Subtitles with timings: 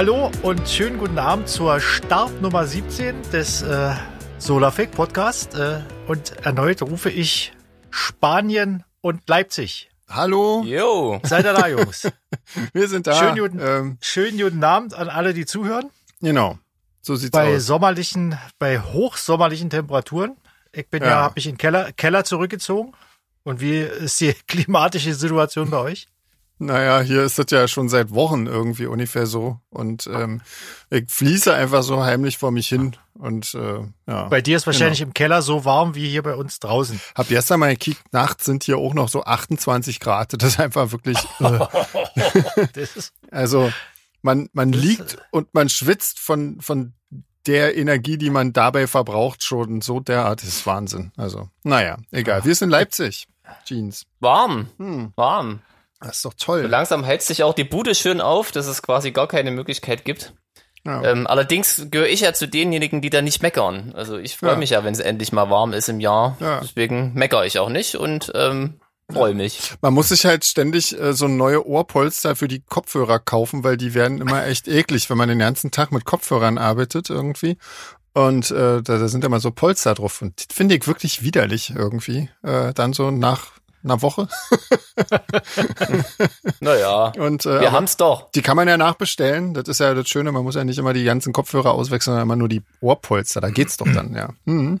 [0.00, 3.94] Hallo und schönen guten Abend zur Start Nummer 17 des äh,
[4.38, 5.54] Solarfake Podcast.
[5.54, 7.52] Äh, und erneut rufe ich
[7.90, 9.90] Spanien und Leipzig.
[10.08, 10.62] Hallo.
[10.64, 11.20] Jo.
[11.22, 12.10] Seid ihr da, Jungs?
[12.72, 13.12] Wir sind da.
[13.14, 15.90] Schönen guten, ähm, schönen guten Abend an alle, die zuhören.
[16.22, 16.58] genau.
[17.02, 17.66] So sieht's Bei aus.
[17.66, 20.38] sommerlichen, bei hochsommerlichen Temperaturen.
[20.72, 21.16] Ich bin ja, Ja.
[21.24, 22.94] habe mich in den Keller, Keller zurückgezogen.
[23.42, 26.08] Und wie ist die klimatische Situation bei euch?
[26.62, 29.58] Naja, hier ist das ja schon seit Wochen irgendwie ungefähr so.
[29.70, 30.42] Und ähm,
[30.90, 32.96] ich fließe einfach so heimlich vor mich hin.
[33.14, 34.28] Und äh, ja.
[34.28, 35.08] Bei dir ist wahrscheinlich Genau.
[35.08, 37.00] im Keller so warm wie hier bei uns draußen.
[37.14, 40.34] Hab gestern mal gekickt, nachts sind hier auch noch so 28 Grad.
[40.42, 41.16] Das ist einfach wirklich.
[41.40, 41.66] Äh,
[43.30, 43.72] also
[44.22, 46.92] man, man liegt und man schwitzt von, von
[47.46, 50.42] der Energie, die man dabei verbraucht, schon so derart.
[50.42, 51.10] Das ist Wahnsinn.
[51.16, 52.44] Also, naja, egal.
[52.44, 53.28] Wir sind in Leipzig.
[53.64, 54.04] Jeans.
[54.20, 54.68] Warm.
[54.76, 55.60] Hm, Warm.
[56.00, 56.62] Das ist doch So toll.
[56.62, 60.34] langsam hält sich auch die Bude schön auf, dass es quasi gar keine Möglichkeit gibt.
[60.84, 61.02] Ja.
[61.04, 63.92] Ähm, allerdings gehöre ich ja zu denjenigen, die da nicht meckern.
[63.94, 64.56] Also ich freue Ja.
[64.56, 66.36] mich ja, wenn es endlich mal warm ist im Jahr.
[66.40, 66.60] Ja.
[66.62, 68.80] Deswegen meckere ich auch nicht und ähm,
[69.12, 69.74] freue mich.
[69.82, 73.92] Man muss sich halt ständig äh, so neue Ohrpolster für die Kopfhörer kaufen, weil die
[73.92, 77.58] werden immer echt eklig, wenn man den ganzen Tag mit Kopfhörern arbeitet irgendwie.
[78.14, 80.22] Und äh, da, da sind immer so Polster drauf.
[80.22, 82.30] Und das finde ich wirklich widerlich irgendwie.
[82.42, 83.52] Äh, dann so nach
[83.84, 84.28] einer Woche.
[86.60, 88.30] Naja, Und äh, wir aber haben's doch.
[88.32, 89.54] die kann man ja nachbestellen.
[89.54, 92.26] Das ist ja das Schöne, man muss ja nicht immer die ganzen Kopfhörer auswechseln, sondern
[92.28, 93.40] immer nur die Ohrpolster.
[93.40, 94.30] Da geht's doch dann, ja.
[94.44, 94.80] Mhm.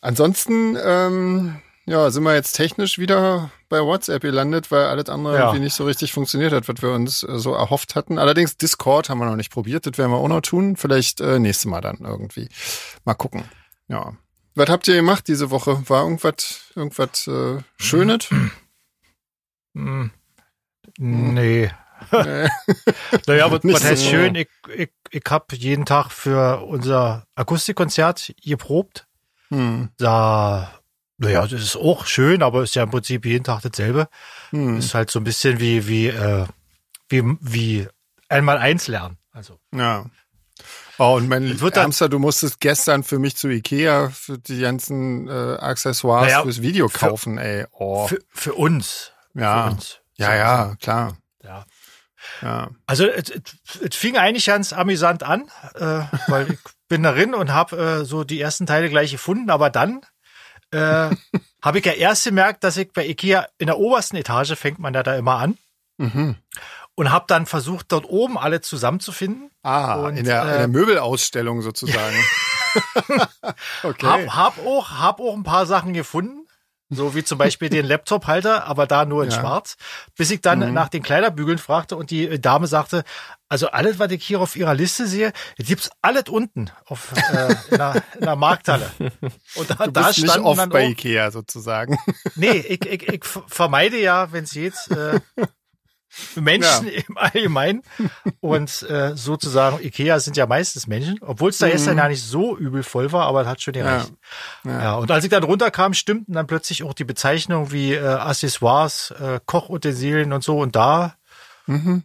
[0.00, 5.40] Ansonsten, ähm, ja, sind wir jetzt technisch wieder bei WhatsApp gelandet, weil alles andere Ja.
[5.46, 8.18] irgendwie nicht so richtig funktioniert hat, was wir uns äh, so erhofft hatten.
[8.18, 10.76] Allerdings Discord haben wir noch nicht probiert, das werden wir auch noch tun.
[10.76, 12.48] Vielleicht äh, nächstes Mal dann irgendwie.
[13.04, 13.44] Mal gucken.
[13.88, 14.14] Ja.
[14.54, 15.82] Was habt ihr gemacht diese Woche?
[15.88, 18.28] War irgendwas, irgendwas äh, Schönes?
[19.74, 20.10] Hm.
[20.98, 21.70] Nee.
[22.12, 22.48] Äh,
[23.26, 24.10] Naja, Nicht was heißt so.
[24.10, 29.06] schön, ich, ich, ich habe jeden Tag für unser Akustikkonzert geprobt.
[29.50, 30.80] hm, Da,
[31.18, 34.08] naja, das ist auch schön, aber ist ja im Prinzip jeden Tag dasselbe.
[34.50, 36.46] hm, Ist halt so ein bisschen wie, wie, äh,
[37.08, 37.86] wie, wie
[38.28, 39.18] einmal eins lernen.
[39.32, 40.06] Also, Ja.
[41.02, 45.56] Oh, und mein Ärmster, du musstest gestern für mich zu Ikea für die ganzen äh,
[45.58, 47.64] Accessoires Naja, fürs Video für- kaufen, ey.
[47.72, 48.06] Oh.
[48.06, 49.12] für, für uns.
[49.34, 49.64] ja.
[49.68, 50.00] Für uns.
[50.16, 51.16] ja, ja, klar.
[51.42, 51.64] ja.
[52.42, 52.68] Ja.
[52.86, 53.40] Also es, es,
[53.80, 56.58] es fing eigentlich ganz amüsant an, äh, weil ich
[56.88, 60.02] bin darin und habe äh, so die ersten Teile gleich gefunden, aber dann
[60.70, 61.08] äh,
[61.62, 64.92] habe ich ja erst gemerkt, dass ich bei Ikea in der obersten Etage fängt man
[64.92, 65.56] ja da immer an
[65.96, 66.36] Mhm.
[67.00, 69.50] Und habe dann versucht, dort oben alle zusammenzufinden.
[69.62, 72.14] Ah, Und, in, der, in der äh, Möbelausstellung sozusagen.
[73.82, 74.06] okay.
[74.28, 76.46] Hab, hab auch hab auch ein paar Sachen gefunden,
[76.90, 79.40] so wie zum Beispiel den Laptop-Halter, aber da nur in Ja.
[79.40, 79.76] Schwarz,
[80.14, 80.74] bis ich dann Mhm.
[80.74, 83.02] nach den Kleiderbügeln fragte und die äh, Dame sagte,
[83.48, 87.78] also alles, was ich hier auf ihrer Liste sehe, gibt's alles unten auf, äh, in,
[87.78, 88.90] der, in der Markthalle.
[89.54, 91.98] Und da, du da bist nicht oft bei auch, Ikea sozusagen.
[92.34, 95.18] nee, ich, ich, ich vermeide ja, wenn es geht, äh,
[96.34, 97.82] Menschen im Allgemeinen
[98.40, 101.70] und äh, sozusagen Ikea sind ja meistens Menschen, obwohl es da Mhm.
[101.72, 104.12] gestern ja nicht so übel voll war, aber es hat schon gereicht.
[104.64, 104.82] Ja.
[104.82, 104.94] Ja.
[104.96, 109.40] und als ich dann runterkam, stimmten dann plötzlich auch die Bezeichnungen wie äh, Accessoires, äh,
[109.46, 111.14] Kochutensilien und so und da.
[111.66, 112.04] Mhm.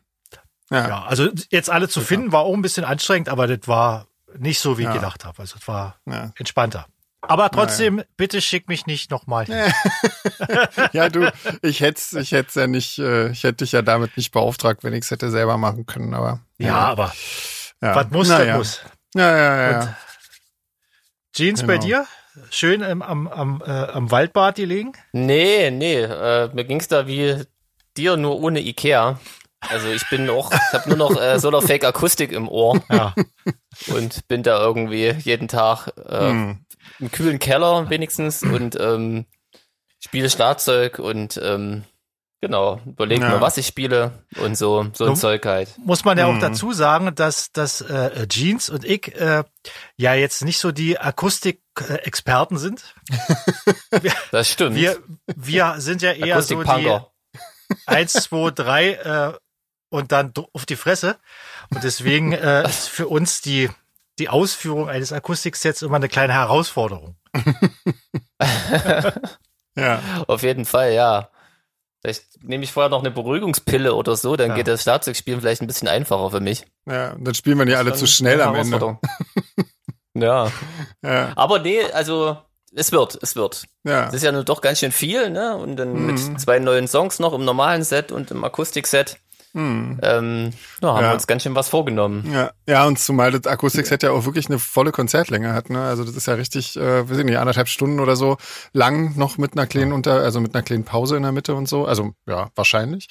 [0.71, 0.87] Ja.
[0.87, 4.59] Ja, also jetzt alle zu finden war auch ein bisschen anstrengend, aber das war nicht
[4.59, 4.93] so, wie ich Ja.
[4.93, 5.39] gedacht habe.
[5.39, 6.31] Also es war Ja.
[6.37, 6.87] entspannter.
[7.27, 9.45] Aber trotzdem, bitte schick mich nicht nochmal
[10.93, 11.31] ja, du,
[11.61, 14.93] ich hätte ich hätt's ja nicht, äh, ich hätte dich ja damit nicht beauftragt, wenn
[14.93, 16.39] ich es hätte selber machen können, aber.
[16.57, 17.13] Ja, aber
[17.81, 17.95] ja.
[17.95, 18.57] was muss, Na das ja.
[18.57, 18.81] muss.
[19.15, 19.79] Ja, ja, ja.
[19.79, 19.97] Und ja.
[21.33, 21.85] Jeans bei Genau.
[21.85, 22.05] dir?
[22.49, 24.91] Schön ähm, am, am, äh, am Waldbad gelegen?
[25.13, 27.43] Nee, nee, äh, mir ging's da wie
[27.97, 29.19] dir, nur ohne Ikea.
[29.61, 33.15] Also ich bin auch, ich habe nur noch äh, Solarfake Akustik im Ohr Ja.
[33.87, 36.64] und bin da irgendwie jeden Tag äh, Hm.
[36.99, 39.25] Im kühlen Keller wenigstens und ähm,
[39.99, 41.83] spiele Schlagzeug und ähm,
[42.41, 43.29] genau, überlege Ja.
[43.35, 45.15] mir, was ich spiele und so, so ein Dumm.
[45.15, 45.75] Zeug halt.
[45.79, 46.41] muss man ja auch Mhm.
[46.41, 49.43] dazu sagen, dass, dass äh, Jeans und ich äh,
[49.97, 52.93] ja jetzt nicht so die Akustik-Experten sind.
[54.31, 54.75] Das stimmt.
[54.75, 54.97] Wir,
[55.35, 56.99] wir sind ja eher so die.
[57.87, 59.33] 1, 2, 3 äh,
[59.89, 61.17] und dann auf die Fresse.
[61.73, 63.69] Und deswegen äh, ist für uns die,
[64.19, 67.15] die Ausführung eines Akustiksets immer eine kleine Herausforderung.
[69.75, 70.01] ja.
[70.27, 71.29] Auf jeden Fall, ja.
[72.01, 74.55] Vielleicht nehme ich vorher noch eine Beruhigungspille oder so, dann Ja.
[74.55, 76.65] geht das Schlagzeugspielen vielleicht ein bisschen einfacher für mich.
[76.85, 78.77] Ja, und dann spielen wir die alle zu schnell am Ende.
[78.77, 78.99] Herausforderung.
[80.13, 80.51] ja.
[81.03, 82.37] Ja, Aber nee, also
[82.75, 83.65] es wird, es wird.
[83.83, 84.07] ja.
[84.07, 85.55] Es ist ja nur doch ganz schön viel, ne?
[85.57, 86.05] Und dann Mhm.
[86.07, 89.17] mit zwei neuen Songs noch im normalen Set und im Akustikset.
[89.55, 91.09] Ähm, ja, haben Ja.
[91.09, 92.29] wir uns ganz schön was vorgenommen.
[92.31, 95.81] Ja, ja, und zumal das Acoustics ja auch wirklich eine volle Konzertlänge hat, ne?
[95.81, 98.37] Also das ist ja richtig, äh, weiß ich nicht, anderthalb Stunden oder so
[98.73, 101.69] lang noch mit einer kleinen unter, also mit einer kleinen Pause in der Mitte und
[101.69, 101.85] so.
[101.85, 103.07] Also ja, wahrscheinlich.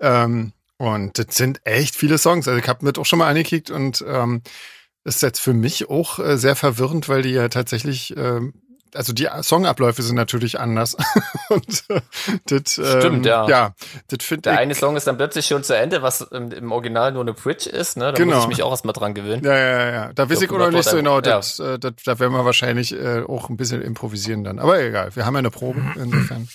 [0.00, 2.46] Ähm, und das sind echt viele Songs.
[2.46, 4.42] Also ich habe mit auch schon mal angekickt und ähm,
[5.04, 8.52] ist jetzt für mich auch äh, sehr verwirrend, weil die ja tatsächlich ähm,
[8.94, 10.96] also die Songabläufe sind natürlich anders.
[11.48, 12.00] und äh,
[12.46, 13.48] das, ähm, Stimmt, ja.
[13.48, 13.74] Ja,
[14.08, 14.58] das finde Der ich.
[14.60, 17.68] eine Song ist dann plötzlich schon zu Ende, was im, im Original nur eine Bridge
[17.68, 18.06] ist, ne?
[18.06, 18.34] Da Genau.
[18.36, 19.44] muss ich mich auch erstmal dran gewöhnen.
[19.44, 20.12] Ja, ja, ja, ja.
[20.14, 21.20] Da weiß ich auch noch das nicht so genau.
[21.20, 24.58] Das, äh, das, da werden wir wahrscheinlich äh, auch ein bisschen improvisieren dann.
[24.58, 26.48] Aber egal, wir haben ja eine Probe insofern.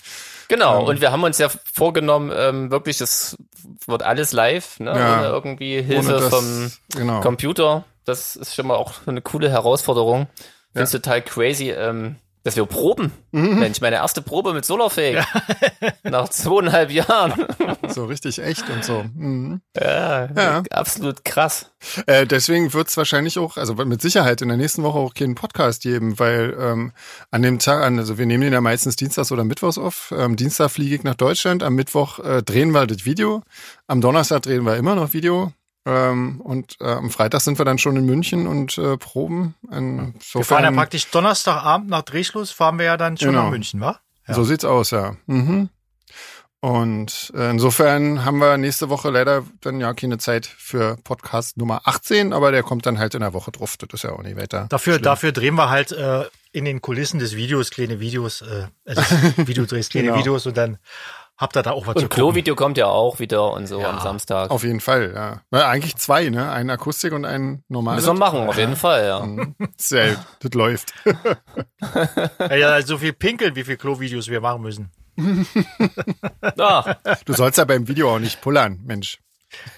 [0.48, 0.88] Genau, Ähm.
[0.88, 3.38] und wir haben uns ja vorgenommen, ähm, wirklich, das
[3.88, 4.92] wird alles live, ne?
[4.92, 5.18] Ja.
[5.20, 7.22] Ohne irgendwie Hilfe Ohne das- vom genau.
[7.22, 7.86] Computer.
[8.04, 10.28] Das ist schon mal auch eine coole Herausforderung.
[10.74, 13.12] Finde es total crazy, ähm, dass wir proben.
[13.32, 13.60] Mhm.
[13.60, 15.24] Mensch, meine erste Probe mit Solarfake.
[16.04, 17.34] Nach zweieinhalb Jahren.
[17.92, 19.04] So richtig echt und so.
[19.16, 19.60] Mhm.
[19.76, 20.64] Ja, Ja.
[20.72, 21.72] absolut krass.
[22.06, 25.36] Äh, deswegen wird es wahrscheinlich auch, also mit Sicherheit in der nächsten Woche auch keinen
[25.36, 26.94] Podcast geben, weil ähm,
[27.32, 30.14] an dem Tag, also wir nehmen den ja meistens Dienstags oder Mittwochs auf.
[30.18, 33.44] Am Dienstag fliege ich nach Deutschland, am Mittwoch äh, drehen wir das Video,
[33.88, 35.52] am Donnerstag drehen wir immer noch Video.
[35.86, 39.56] Ähm, und äh, am Freitag sind wir dann schon in München und äh, proben.
[39.64, 43.44] Wir fahren ja praktisch Donnerstagabend nach Drehschluss, fahren wir ja dann schon Genau.
[43.46, 44.00] nach München, wa?
[44.28, 44.34] Ja.
[44.36, 45.16] So sieht's aus, ja.
[45.26, 45.70] Mhm.
[46.60, 51.82] Und äh, insofern haben wir nächste Woche leider dann ja keine Zeit für Podcast Nummer
[51.86, 53.78] 18, aber der kommt dann halt in der Woche drauf.
[53.78, 54.68] Das ist ja auch nicht weiter.
[54.70, 55.04] Dafür, schlimm.
[55.04, 59.02] dafür drehen wir halt äh, in den Kulissen des Videos kleine Videos, äh, also
[59.38, 60.20] Videodrehs, kleine Genau.
[60.20, 60.78] Videos und dann
[61.42, 62.10] habt ihr da auch was zu Und gucken.
[62.16, 63.90] Klo-Video kommt ja auch wieder und so Ja.
[63.90, 64.52] am Samstag.
[64.52, 65.42] Auf jeden Fall, ja.
[65.52, 65.68] ja.
[65.68, 66.50] Eigentlich zwei, ne?
[66.52, 68.06] Ein Akustik und ein normales.
[68.06, 69.20] Müssen wir machen, auf jeden Fall, ja.
[69.26, 69.56] Mhm.
[69.78, 70.94] Sehr, das läuft.
[72.40, 74.92] Ja, ja, so viel pinkeln, wie viel Klo-Videos wir machen müssen.
[77.26, 79.18] Du sollst ja beim Video auch nicht pullern, Mensch.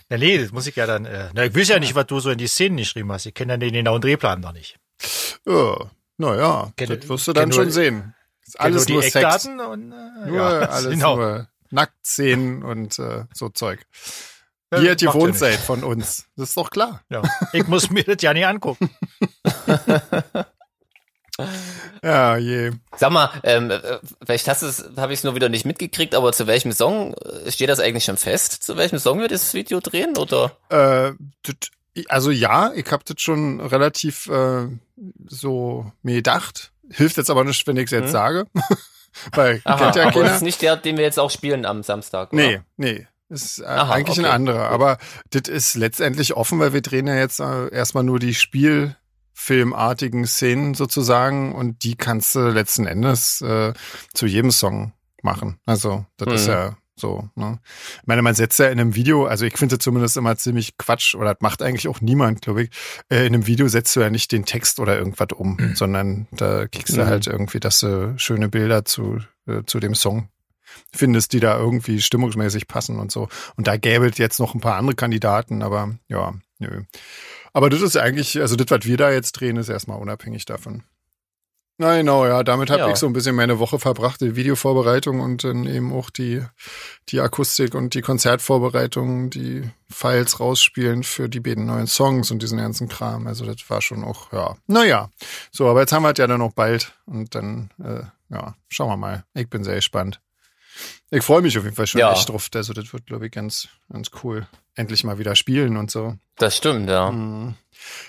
[0.09, 1.05] Ja, nee, das muss ich ja dann.
[1.05, 3.25] Äh, na, ich weiß ja nicht, was du so in die Szenen geschrieben hast.
[3.25, 4.77] Ich kenne ja den genauen Drehplan noch nicht.
[5.47, 5.75] Ja,
[6.17, 8.13] naja, das wirst du dann schon sehen.
[8.45, 9.23] Ist alles nur nur die Sex.
[9.45, 11.15] Eckdaten und äh, Nur ja, alles genau.
[11.15, 13.81] nur Nacktszenen und äh, so Zeug.
[14.73, 16.25] Ja, Wie ihr gewohnt seid von uns.
[16.35, 17.01] Das ist doch klar.
[17.09, 17.21] Ja.
[17.51, 18.89] Ich muss mir das ja nicht angucken.
[22.03, 22.71] Ja, je.
[22.95, 23.79] sag mal, ähm, äh,
[24.23, 27.15] vielleicht hast du es, habe ich es nur wieder nicht mitgekriegt, aber zu welchem Song
[27.15, 28.61] äh, steht das eigentlich schon fest?
[28.61, 30.15] Zu welchem Song wir das Video drehen?
[30.15, 30.55] Oder?
[30.69, 31.13] Äh,
[32.07, 34.67] also ja, ich hab das schon relativ äh,
[35.25, 36.71] so mir gedacht.
[36.91, 38.11] Hilft jetzt aber nicht, wenn ich es jetzt Hm?
[38.11, 38.45] sage.
[39.33, 41.83] Weil Aha, kennt ja aber das ist nicht der, den wir jetzt auch spielen am
[41.83, 42.33] Samstag.
[42.33, 42.41] Oder?
[42.41, 43.07] Nee, nee.
[43.29, 44.63] Ist äh, Aha, eigentlich ein okay, anderer.
[44.65, 44.73] gut.
[44.73, 44.97] Aber
[45.31, 50.73] das ist letztendlich offen, weil wir drehen ja jetzt äh, erstmal nur die Spielfilmartigen Szenen
[50.73, 53.73] sozusagen und die kannst du letzten Endes äh,
[54.13, 55.59] zu jedem Song machen.
[55.65, 56.53] Also, das ist Mhm.
[56.53, 57.59] ja so, ne?
[58.01, 61.15] Ich meine, man setzt ja in einem Video, also ich finde zumindest immer ziemlich Quatsch,
[61.15, 62.69] oder das macht eigentlich auch niemand, glaube ich.
[63.09, 66.65] Äh, in einem Video setzt du ja nicht den Text oder irgendwas um, sondern da
[66.67, 67.05] kriegst du Mhm.
[67.07, 70.29] halt irgendwie, dass du schöne Bilder zu, äh, zu dem Song
[70.93, 73.27] findest, die da irgendwie stimmungsmäßig passen und so.
[73.57, 76.83] Und da gäbe es jetzt noch ein paar andere Kandidaten, aber ja, nö.
[77.51, 80.83] Aber das ist eigentlich, also das, was wir da jetzt drehen, ist erstmal unabhängig davon.
[81.83, 82.89] Na genau, ja, damit habe Ja.
[82.91, 86.41] ich so ein bisschen meine Woche verbracht, die Videovorbereitung und dann eben auch die,
[87.09, 92.57] die Akustik und die Konzertvorbereitung, die Files rausspielen für die beiden neuen Songs und diesen
[92.57, 93.27] ganzen Kram.
[93.27, 95.09] Also das war schon auch, ja, naja.
[95.51, 98.87] So, aber jetzt haben wir es ja dann noch bald und dann, äh, ja, schauen
[98.87, 99.25] wir mal.
[99.33, 100.21] Ich bin sehr gespannt.
[101.11, 102.13] Ich freue mich auf jeden Fall schon Ja.
[102.13, 102.49] echt drauf.
[102.55, 104.47] Also das wird, glaube ich, ganz, ganz cool.
[104.75, 106.15] Endlich mal wieder spielen und so.
[106.37, 107.11] Das stimmt, ja.
[107.11, 107.55] Mhm.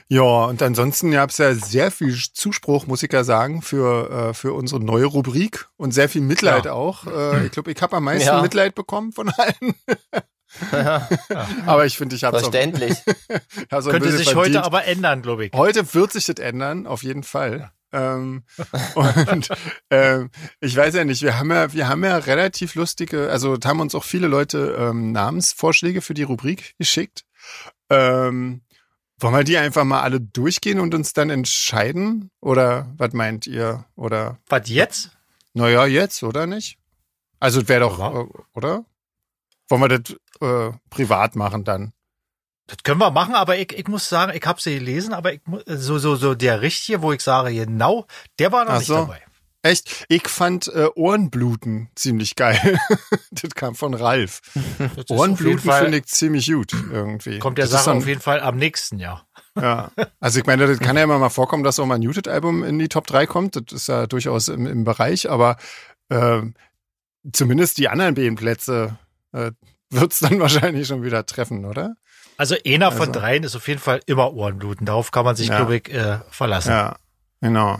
[0.08, 4.34] Ja, und ansonsten gab es ja sehr viel Zuspruch, muss ich ja sagen, für, äh,
[4.34, 6.72] für unsere neue Rubrik und sehr viel Mitleid Ja.
[6.72, 7.06] auch.
[7.06, 8.40] Äh, ich glaube, ich habe am meisten Ja.
[8.40, 9.74] Mitleid bekommen von allen.
[11.66, 12.94] Aber ich finde, ich habe es Verständlich.
[13.04, 14.36] so ein Könnte bisschen sich verdient.
[14.56, 15.52] heute aber ändern, glaube ich.
[15.52, 17.72] Heute wird sich das ändern, auf jeden Fall.
[17.94, 18.42] Ähm,
[18.94, 19.48] und
[19.90, 23.80] ähm, ich weiß ja nicht, wir haben ja, wir haben ja relativ lustige, also haben
[23.80, 27.24] uns auch viele Leute ähm, Namensvorschläge für die Rubrik geschickt.
[27.88, 28.62] Ähm,
[29.20, 32.30] wollen wir die einfach mal alle durchgehen und uns dann entscheiden?
[32.40, 33.84] Oder was meint ihr?
[33.94, 35.10] Oder Was jetzt?
[35.52, 36.78] naja, jetzt, oder nicht?
[37.38, 38.22] Also wäre doch, Ja.
[38.22, 38.84] äh, oder?
[39.68, 41.92] Wollen wir das äh, privat machen dann?
[42.66, 45.40] Das können wir machen, aber ich, ich muss sagen, ich habe sie gelesen, aber ich,
[45.44, 48.06] mu- so, so, so der richtige, wo ich sage, genau,
[48.38, 48.94] der war noch Ach nicht so.
[48.94, 49.20] dabei.
[49.62, 50.04] Echt?
[50.08, 52.78] Ich fand äh, Ohrenbluten ziemlich geil.
[53.30, 54.40] das kam von Ralf.
[54.96, 57.38] Das Ohrenbluten finde ich ziemlich gut irgendwie.
[57.38, 59.26] Kommt der Das Sache dann- auf jeden Fall am nächsten Jahr.
[59.56, 59.90] Ja.
[60.20, 62.78] Also ich meine, das kann ja immer mal vorkommen, dass auch mal ein Muted-Album in
[62.78, 63.56] die Top 3 kommt.
[63.56, 65.56] Das ist ja durchaus im, im Bereich, aber
[66.10, 66.54] ähm,
[67.32, 68.98] zumindest die anderen beiden Plätze
[69.32, 69.52] äh,
[69.90, 71.94] wird's dann wahrscheinlich schon wieder treffen, oder?
[72.36, 73.12] Also einer von Also.
[73.20, 74.86] dreien ist auf jeden Fall immer Ohrenbluten.
[74.86, 75.56] Darauf kann man sich, Ja.
[75.58, 76.70] glaube ich, äh, verlassen.
[76.70, 76.96] Ja,
[77.40, 77.78] genau.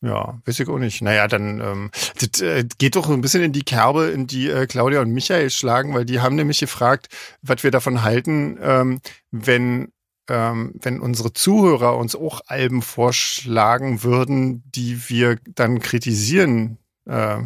[0.00, 1.02] Ja, weiß ich auch nicht.
[1.02, 1.90] Naja, dann ähm,
[2.20, 5.50] das äh, geht doch ein bisschen in die Kerbe, in die äh, Claudia und Michael
[5.50, 7.08] schlagen, weil die haben nämlich gefragt,
[7.42, 9.00] was wir davon halten, ähm,
[9.32, 9.92] wenn
[10.30, 16.76] ähm, wenn unsere Zuhörer uns auch Alben vorschlagen würden, die wir dann kritisieren
[17.06, 17.38] äh,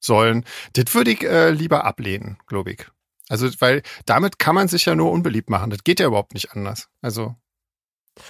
[0.00, 0.44] sollen.
[0.72, 2.86] Das würde ich äh, lieber ablehnen, glaube ich.
[3.30, 5.70] Also, weil damit kann man sich ja nur unbeliebt machen.
[5.70, 6.88] Das geht ja überhaupt nicht anders.
[7.00, 7.36] Also,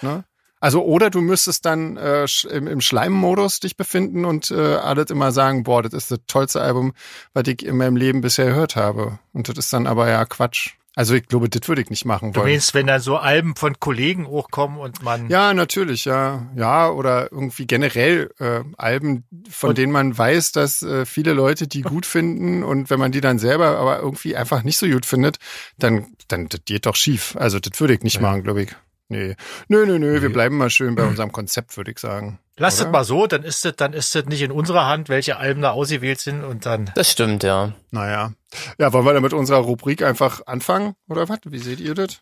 [0.02, 0.25] ne?
[0.61, 5.33] Also, oder du müsstest dann äh, im, im Schleimmodus dich befinden und äh, alles immer
[5.33, 6.92] sagen, boah, das ist das tollste Album,
[7.33, 9.19] was ich in meinem Leben bisher gehört habe.
[9.33, 10.75] Und das ist dann aber ja Quatsch.
[11.00, 12.50] Also ich glaube, das würde ich nicht machen Du wollen.
[12.52, 16.47] meinst, wenn dann so Alben von Kollegen hochkommen und man Ja, natürlich, ja.
[16.54, 21.66] Ja, oder irgendwie generell äh, Alben, von Und- denen man weiß, dass äh, viele Leute
[21.69, 25.07] die gut finden und wenn man die dann selber aber irgendwie einfach nicht so gut
[25.07, 25.38] findet,
[25.78, 27.35] dann, dann das geht doch schief.
[27.38, 28.21] Also das würde ich nicht Ja.
[28.21, 28.76] machen, glaube ich.
[29.10, 29.34] Nee.
[29.68, 30.32] Nö, nö, nö, wir Nee.
[30.32, 32.38] bleiben mal schön bei unserem Konzept, würde ich sagen.
[32.56, 32.90] Lass es Oder?
[32.90, 35.72] mal so, dann ist es, dann ist es nicht in unserer Hand, welche Alben da
[35.72, 36.90] ausgewählt sind und dann.
[36.94, 37.72] Das stimmt, ja.
[37.90, 38.32] Naja.
[38.78, 41.40] Ja, wollen wir dann mit unserer Rubrik einfach anfangen, oder was?
[41.44, 42.20] Wie seht ihr das?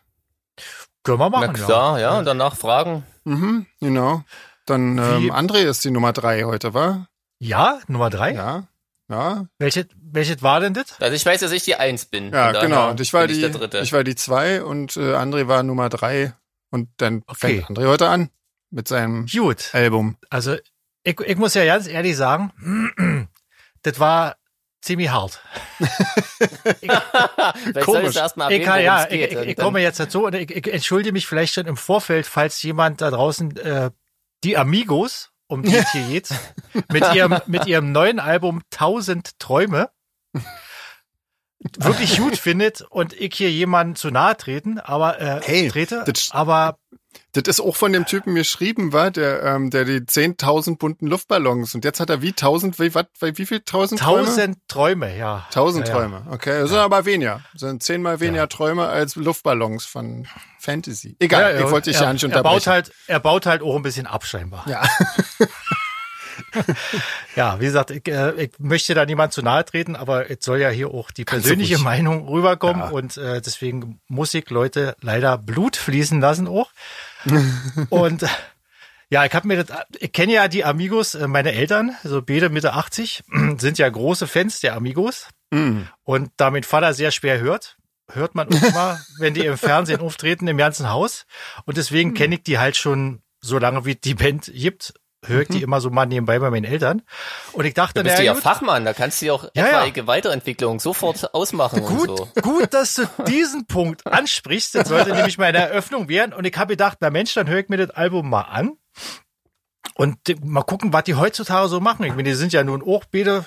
[1.03, 1.53] Können wir machen.
[1.57, 2.17] Na klar, ja.
[2.17, 3.03] Und danach fragen.
[3.23, 4.23] Mhm, genau.
[4.65, 7.07] Dann Wie- ähm, André ist die Nummer drei heute, wa?
[7.39, 8.33] Ja, Nummer drei.
[8.33, 8.63] Ja.
[9.11, 10.99] Ja, Welche, welches war denn das?
[10.99, 12.31] Also ich weiß, dass ich die Eins bin.
[12.31, 12.91] Ja, genau.
[12.91, 13.79] Und ich war die, der Dritte.
[13.79, 16.33] ich war die zwei und äh, André war Nummer drei.
[16.71, 17.61] Und dann Okay.
[17.61, 18.29] fängt André heute an
[18.69, 19.69] mit seinem Gut.
[19.73, 20.17] Album.
[20.29, 20.55] Also,
[21.03, 22.51] ich, ich muss ja ganz ehrlich sagen,
[23.83, 24.35] das war
[24.81, 25.41] ziemlich hart.
[27.81, 28.09] Komisch.
[28.11, 29.31] ich erstmal Ich, erwähnen, kann, ja, ich, geht.
[29.33, 32.61] ich, ich komme jetzt dazu und ich, ich entschuldige mich vielleicht schon im Vorfeld, falls
[32.61, 33.91] jemand da draußen äh,
[34.43, 36.29] die Amigos, um die es hier geht,
[36.91, 39.89] mit ihrem, mit ihrem neuen Album Tausend Träume
[41.77, 46.29] wirklich gut findet und ich hier jemanden zu nahe treten, aber äh, Hey, trete, das-
[46.31, 46.77] aber
[47.33, 51.75] Das ist auch von dem Typen geschrieben, war, der, ähm, der die 10.000 bunten Luftballons.
[51.75, 53.59] Und jetzt hat er wie 1000, wie, wat, wie viel?
[53.59, 54.25] 1000 Träume?
[54.25, 55.45] Tausend Träume, ja.
[55.49, 55.99] 1000 Ja, ja.
[55.99, 56.21] Träume.
[56.31, 57.41] Okay, das sind aber weniger.
[57.53, 60.27] Das sind zehnmal weniger Träume als Luftballons von
[60.59, 61.17] Fantasy.
[61.19, 62.55] Egal, ich wollte dich er, ja nicht er unterbrechen.
[62.55, 64.65] baut halt, er baut halt auch ein bisschen ab, scheinbar.
[64.67, 64.81] ja.
[67.35, 70.59] Ja, wie gesagt, ich, äh, ich möchte da niemand zu nahe treten, aber es soll
[70.59, 71.77] ja hier auch die Kannst persönliche.
[71.79, 72.89] Meinung rüberkommen Ja.
[72.89, 76.71] und äh, deswegen muss ich Leute leider Blut fließen lassen auch.
[77.89, 78.25] und
[79.11, 82.49] ja, ich habe mir das, ich kenne ja die Amigos, äh, meine Eltern, so beide
[82.49, 83.23] Mitte 80,
[83.57, 85.81] sind ja große Fans der Amigos Mm.
[86.03, 87.75] und da mein Vater sehr schwer hört,
[88.11, 91.25] hört man auch immer, wenn die im Fernsehen auftreten im ganzen Haus
[91.65, 94.93] und deswegen kenne ich die halt schon so lange wie die Band gibt,
[95.25, 97.01] höre ich die immer so mal nebenbei bei meinen Eltern
[97.51, 99.43] und ich dachte, Da bist du naja, ja gut, Fachmann, da kannst du ja auch
[99.53, 99.67] Ja, ja.
[99.79, 102.27] etwaige Weiterentwicklung sofort ausmachen Gut, und so.
[102.41, 104.75] gut, dass du diesen Punkt ansprichst.
[104.75, 106.33] Das sollte nämlich meine Eröffnung werden.
[106.33, 108.77] Und ich habe gedacht, na Mensch, dann höre ich mir das Album mal an
[109.95, 112.03] und mal gucken, was die heutzutage so machen.
[112.05, 113.45] Ich meine, die sind ja nun auch beide,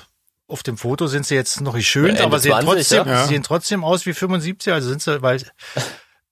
[0.48, 3.26] auf dem Foto sind sie jetzt noch nicht schön, Ende aber sehen 20, trotzdem, ja.
[3.26, 4.72] sehen trotzdem aus wie 75.
[4.72, 5.42] Also sind sie, weil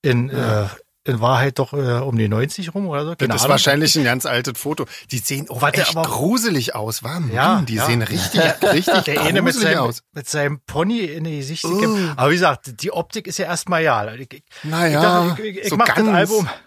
[0.02, 0.66] in, äh,
[1.04, 3.16] in Wahrheit doch äh, um die 90 rum oder so.
[3.16, 3.52] Keine Das ist Ahnung.
[3.52, 4.84] wahrscheinlich ein ganz altes Foto.
[5.10, 7.18] Die sehen auch Warte, echt aber- gruselig aus, wa?
[7.20, 7.86] Mann, Ja, die ja.
[7.86, 10.02] sehen richtig, richtig Der eine mit seinem, aus.
[10.12, 11.64] mit seinem Pony in die Gesicht.
[11.64, 11.96] Oh.
[12.16, 14.12] Aber wie gesagt, die Optik ist ja erstmal ja.
[14.14, 16.48] Ich, ich, Naja, ich, ich, ich, ich so mach ganz, das Album.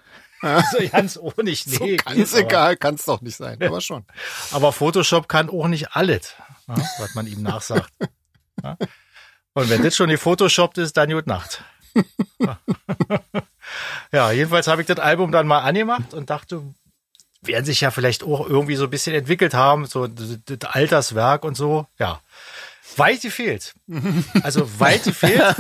[0.74, 1.70] So ganz ohne nicht.
[1.70, 4.04] so Nee, ganz geht, egal, kann es doch nicht sein, aber schon.
[4.52, 6.34] Aber, Photoshop kann auch nicht alles,
[6.68, 7.90] ja, was man ihm nachsagt.
[8.62, 8.76] Ja.
[9.54, 11.64] Und wenn das schon die Photoshop ist, dann gute Nacht.
[14.12, 16.64] Ja, jedenfalls habe ich das Album dann mal angemacht und dachte,
[17.42, 20.38] werden sich ja vielleicht auch irgendwie so ein bisschen entwickelt haben, so das
[20.72, 21.88] Alterswerk und so.
[22.00, 22.22] Ja,
[22.98, 23.74] weit gefehlt.
[24.44, 25.56] Also weit gefehlt.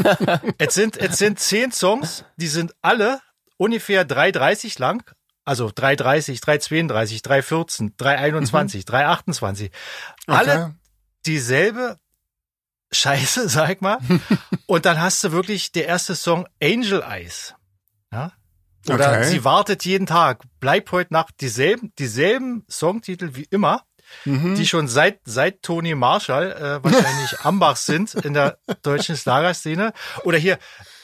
[0.57, 3.19] Es sind, es sind zehn Songs, die sind alle
[3.57, 5.03] ungefähr 3,30 lang.
[5.45, 9.71] Also 3,30, 3,32, 3,14, 3,21, 3,28.
[10.27, 10.71] Alle Okay.
[11.25, 11.97] dieselbe
[12.93, 13.97] Scheiße, sag ich mal.
[14.67, 17.55] Und dann hast du wirklich der erste Song Angel Eyes.
[18.13, 18.31] Ja?
[18.93, 19.23] Oder Okay.
[19.25, 20.43] sie wartet jeden Tag.
[20.59, 23.83] Bleib heute Nacht dieselben, dieselben Songtitel wie immer,
[24.25, 24.55] Mhm.
[24.55, 29.93] die schon seit, seit Tony Marshall äh, wahrscheinlich Ambachs sind in der deutschen Schlagerszene.
[30.23, 30.59] Oder hier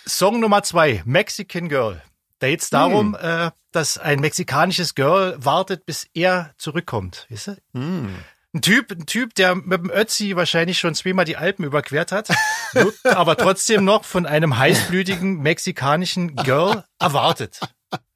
[0.06, 2.02] Song Nummer zwei, Mexican Girl.
[2.40, 7.26] Da geht's darum, äh, dass ein mexikanisches Girl wartet, bis er zurückkommt.
[7.30, 7.58] Weißt du?
[7.74, 8.16] Hm.
[8.54, 12.30] Ein Typ, ein Typ, der mit dem Ötzi wahrscheinlich schon zweimal die Alpen überquert hat,
[12.74, 17.60] wird aber trotzdem noch von einem heißblütigen mexikanischen Girl erwartet.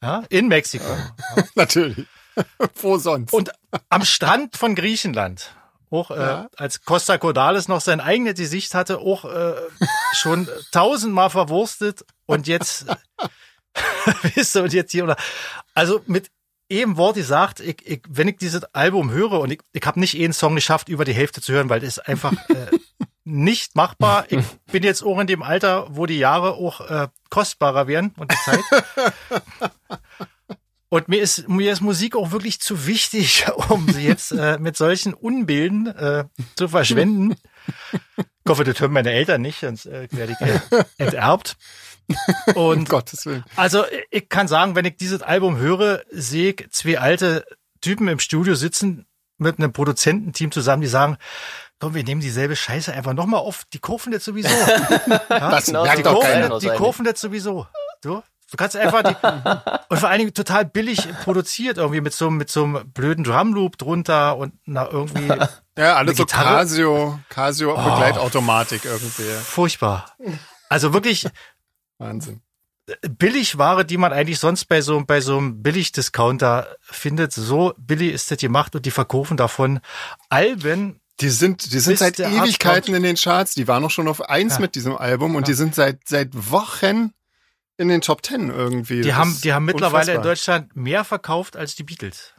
[0.01, 0.97] Ja, in Mexiko.
[1.55, 2.07] Natürlich.
[2.81, 3.31] Wo sonst?
[3.31, 3.51] Und
[3.89, 5.55] am Strand von Griechenland.
[5.91, 9.53] auch äh, als Costa Cordalis noch sein eigenes Gesicht hatte, auch äh,
[10.13, 12.87] schon tausendmal verwurstet und jetzt,
[14.33, 15.15] wisst ihr, und jetzt hier oder,
[15.75, 16.31] also mit
[16.73, 20.19] eben Wort gesagt, ich, ich, wenn ich dieses Album höre und ich, ich habe nicht
[20.19, 22.67] einen Song geschafft, über die Hälfte zu hören, weil das ist einfach äh,
[23.23, 24.25] nicht machbar.
[24.29, 28.31] Ich bin jetzt auch in dem Alter, wo die Jahre auch äh, kostbarer werden und
[28.31, 28.63] die Zeit.
[30.93, 34.77] Und mir ist, mir ist Musik auch wirklich zu wichtig, um sie jetzt äh, mit
[34.77, 36.25] solchen Unbilden äh,
[36.55, 37.33] zu verschwenden.
[38.17, 41.57] Ich hoffe, das hören meine Eltern nicht, sonst äh, werde ich äh, enterbt.
[42.55, 43.43] Und Um Gottes Willen.
[43.55, 47.45] also ich kann sagen, wenn ich dieses Album höre, sehe ich zwei alte
[47.81, 49.05] Typen im Studio sitzen
[49.37, 51.17] mit einem Produzententeam zusammen, die sagen,
[51.79, 54.49] komm, wir nehmen dieselbe Scheiße einfach nochmal auf, die kaufen das sowieso.
[55.29, 55.49] Ja?
[55.51, 56.49] Das Genau, merkt die, doch keiner.
[56.49, 56.63] das.
[56.63, 57.67] das- die kaufen das sowieso.
[58.01, 59.15] Du, du kannst einfach die,
[59.89, 63.23] und vor allen Dingen total billig produziert irgendwie mit so, einem- mit so einem blöden
[63.23, 65.27] Drumloop drunter und na, irgendwie
[65.77, 66.25] Ja, alles so?
[66.25, 69.23] Casio, Casio Begleitautomatik irgendwie.
[69.43, 70.05] furchtbar.
[70.69, 71.27] Also wirklich
[71.97, 72.41] Wahnsinn.
[73.17, 77.31] Billigware, die man eigentlich sonst bei so, bei so einem Billigdiscounter findet.
[77.31, 79.79] So billig ist das gemacht und die verkaufen davon
[80.29, 80.99] Alben.
[81.21, 83.53] Die sind, die sind seit Ewigkeiten in den Charts.
[83.53, 84.59] Die waren noch schon auf eins Ja.
[84.59, 85.45] mit diesem Album und Ja.
[85.45, 87.13] die sind seit, seit Wochen
[87.77, 89.01] in den Top Ten irgendwie.
[89.01, 90.21] Die Das haben, die haben mittlerweile in.
[90.21, 92.33] Deutschland mehr verkauft als die Beatles.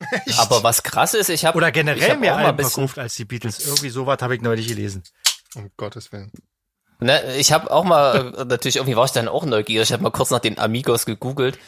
[0.38, 3.14] Aber was krass ist, ich habe Oder ich generell hab mehr auch Alben verkauft als
[3.14, 3.64] die Beatles.
[3.64, 5.04] Irgendwie sowas habe ich neulich gelesen.
[5.54, 6.32] Um Gottes Willen.
[7.02, 10.02] Ne, ich habe auch mal, äh, natürlich irgendwie war ich dann auch neugierig, ich habe
[10.02, 11.58] mal kurz nach den Amigos gegoogelt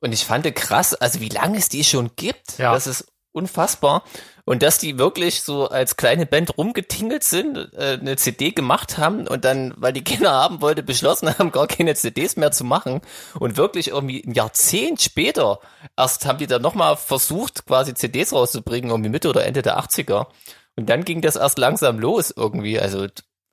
[0.00, 2.72] und ich fand krass, also wie lange es die schon gibt, Ja.
[2.74, 4.04] das ist unfassbar.
[4.46, 9.26] Und dass die wirklich so als kleine Band rumgetingelt sind, äh, eine CD gemacht haben
[9.26, 13.00] und dann, weil die Kinder haben wollte, beschlossen haben, gar keine CDs mehr zu machen.
[13.40, 15.60] Und wirklich irgendwie ein Jahrzehnt später
[15.96, 20.26] erst haben die dann nochmal versucht, quasi CDs rauszubringen, irgendwie Mitte oder Ende der 80er.
[20.76, 22.78] Und dann ging das erst langsam los irgendwie.
[22.78, 23.06] Also,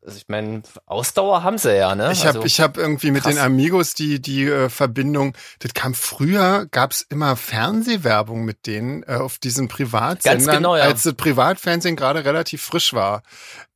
[0.04, 2.12] also ich meine, Ausdauer haben sie ja, ne?
[2.12, 3.36] Ich habe also, ich hab irgendwie mit krass.
[3.36, 9.16] den Amigos die, die äh, Verbindung, das kam früher, gab's immer Fernsehwerbung mit denen äh,
[9.16, 10.84] auf diesen Privatsendern, Ganz genau, ja.
[10.84, 13.22] als das Privatfernsehen gerade relativ frisch war.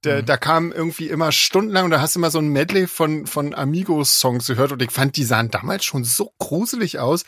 [0.01, 0.25] Da, Mhm.
[0.25, 3.53] da kam irgendwie immer stundenlang und da hast du immer so ein Medley von, von
[3.53, 7.23] Amigos-Songs gehört und ich fand, die sahen damals schon so gruselig aus.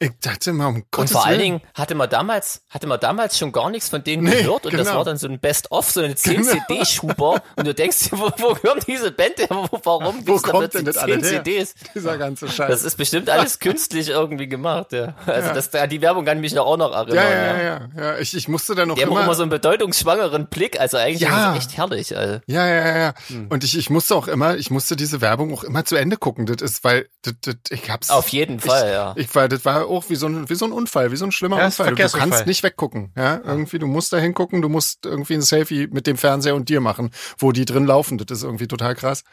[0.00, 1.58] Ich dachte immer, um und Gottes vor allen Willen.
[1.58, 4.72] Dingen hatte man damals, hatte man damals schon gar nichts von denen Nee, gehört und
[4.74, 4.98] das genau.
[4.98, 6.52] war dann so ein Best-of, so eine 10 Genau.
[6.52, 9.48] CD-Schuber und du denkst dir, wo, wo kommt diese Band her?
[9.50, 11.44] Wo, warum Wo gibt's da kommt denn plötzlich das alles 10 her?
[11.44, 11.74] CDs?
[11.96, 12.70] dieser ganze Scheiß.
[12.70, 15.14] Das ist bestimmt alles künstlich irgendwie gemacht, ja.
[15.26, 15.54] Also Ja.
[15.54, 17.16] das, die Werbung kann ich mich auch noch erinnern.
[17.16, 17.56] ja, ja.
[17.56, 18.18] ja, ja, ja.
[18.18, 20.96] Ich, ich musste da noch Die haben auch immer, immer so einen bedeutungsschwangeren Blick, also
[20.96, 21.28] eigentlich Ja.
[21.28, 22.16] ist das echt herrlich.
[22.16, 22.40] Also.
[22.46, 23.14] Ja, ja, ja, ja.
[23.28, 23.46] Hm.
[23.48, 26.46] Und ich, ich musste auch immer, ich musste diese Werbung auch immer zu Ende gucken.
[26.46, 28.10] Das ist, weil, das, das, ich hab's.
[28.10, 29.12] Auf jeden Fall, ja.
[29.16, 31.32] Ich, weil das war auch wie so ein, wie so ein Unfall, wie so ein
[31.32, 31.94] schlimmer Ja, Unfall.
[31.94, 33.40] Du kannst nicht weggucken, ja.
[33.44, 36.80] Irgendwie, du musst da hingucken, du musst irgendwie ein Selfie mit dem Fernseher und dir
[36.80, 38.18] machen, wo die drin laufen.
[38.18, 39.24] Das ist irgendwie total krass.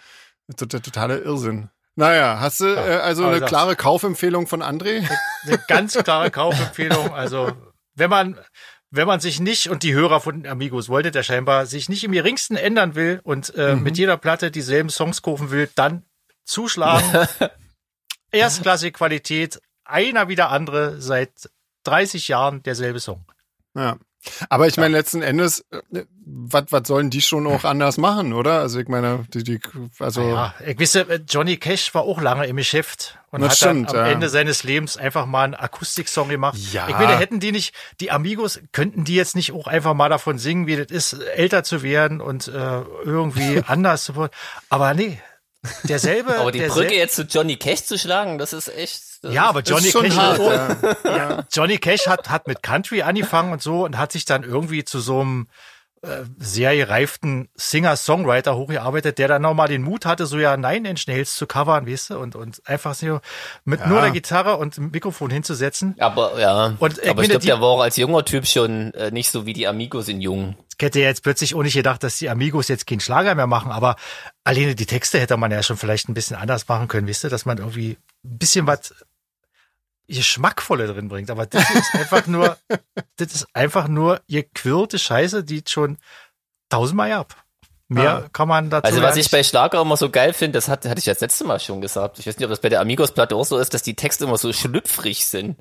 [0.47, 1.69] Das ist der totale Irrsinn.
[1.95, 5.07] Naja, hast du äh, also eine das- klare Kaufempfehlung von André?
[5.45, 7.13] Eine ganz klare Kaufempfehlung.
[7.13, 7.53] Also,
[7.95, 8.37] wenn man,
[8.91, 12.11] wenn man sich nicht, und die Hörer von Amigos wollte der scheinbar, sich nicht im
[12.11, 16.03] geringsten ändern will und äh, mit jeder Platte dieselben Songs kaufen will, dann
[16.43, 17.27] zuschlagen.
[18.31, 21.49] Erstklassige Qualität, einer wie der andere, seit
[21.83, 23.25] 30 Jahren derselbe Song.
[23.75, 23.97] Ja.
[24.49, 28.59] Aber ich meine, letzten Endes, äh, was was sollen die schon auch anders machen, oder?
[28.59, 29.59] Also ich meine, die, die,
[29.99, 30.21] also.
[30.21, 33.89] Ja, ich wisse, äh, Johnny Cash war auch lange im Geschäft und Das hat stimmt,
[33.89, 34.11] dann am ja.
[34.11, 36.57] Ende seines Lebens einfach mal einen Akustiksong gemacht.
[36.71, 36.87] Ja.
[36.87, 40.39] Ich meine, hätten die nicht, die Amigos, könnten die jetzt nicht auch einfach mal davon
[40.39, 44.31] singen, wie das ist, älter zu werden und äh, irgendwie anders zu werden.
[44.69, 45.19] Aber nee,
[45.83, 46.37] derselbe.
[46.37, 49.01] Aber die dersel- Brücke jetzt zu Johnny Cash zu schlagen, das ist echt.
[49.21, 51.43] Das Ja, aber ist Johnny Cash, hart, hat, ja.
[51.51, 54.99] Johnny Cash hat, hat mit Country angefangen und so und hat sich dann irgendwie zu
[54.99, 55.47] so einem
[56.03, 61.07] äh, sehr gereiften Singer-Songwriter hochgearbeitet, der dann nochmal den Mut hatte, so ja Nine Inch
[61.07, 63.19] Nails zu covern, weißt du, und, und einfach so
[63.63, 63.87] mit Ja.
[63.87, 65.95] nur der Gitarre und dem Mikrofon hinzusetzen.
[65.99, 69.09] Aber ja, Und, äh, aber ich glaube, der war auch als junger Typ schon äh,
[69.09, 70.55] nicht so wie die Amigos in jung.
[70.77, 73.71] Ich hätte jetzt plötzlich auch nicht gedacht, dass die Amigos jetzt keinen Schlager mehr machen,
[73.71, 73.95] aber
[74.43, 77.29] alleine die Texte hätte man ja schon vielleicht ein bisschen anders machen können, wisst ihr,
[77.29, 78.93] dass man irgendwie ein bisschen was
[80.07, 81.31] Geschmackvolle drin bringt.
[81.31, 82.57] Aber das ist einfach nur,
[83.17, 85.97] das ist einfach nur gequirlte Scheiße, die schon
[86.69, 87.35] tausendmal ab.
[87.87, 88.29] Mehr Ja.
[88.33, 90.85] kann man dazu Also ja was ich bei Schlager immer so geil finde, das hat,
[90.85, 92.17] hatte ich ja das letzte Mal schon gesagt.
[92.19, 94.37] Ich weiß nicht, ob das bei der Amigos-Platte auch so ist, dass die Texte immer
[94.37, 95.57] so schlüpfrig sind.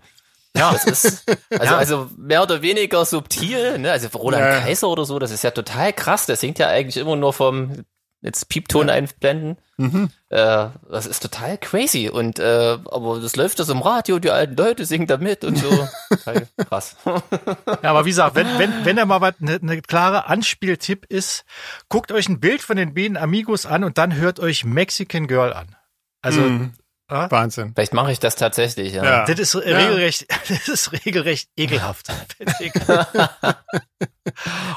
[0.57, 1.77] Ja, Das ist also, Ja.
[1.79, 3.91] also mehr oder weniger subtil, ne?
[3.93, 4.61] Also Roland Ja.
[4.61, 6.27] Kaiser oder so, das ist ja total krass.
[6.27, 7.85] Der singt ja eigentlich immer nur vom
[8.23, 9.59] jetzt Piepton einblenden.
[9.77, 10.09] Mhm.
[10.31, 12.09] Äh, das ist total crazy.
[12.09, 15.59] Und äh, aber das läuft das im Radio, die alten Leute singen da mit und
[15.59, 15.69] so.
[16.09, 16.97] Total krass.
[17.05, 21.45] Ja, aber wie gesagt, wenn, wenn, wenn da mal was eine ne klare Anspieltipp ist,
[21.91, 25.53] guckt euch ein Bild von den beiden Amigos an und dann hört euch Mexican Girl
[25.53, 25.77] an.
[26.23, 26.73] Also Mhm.
[27.11, 27.73] Ja, Wahnsinn.
[27.75, 29.05] Vielleicht mache ich das tatsächlich, ja.
[29.05, 29.25] Ja.
[29.27, 32.09] das ist regelrecht, das ist regelrecht ekelhaft.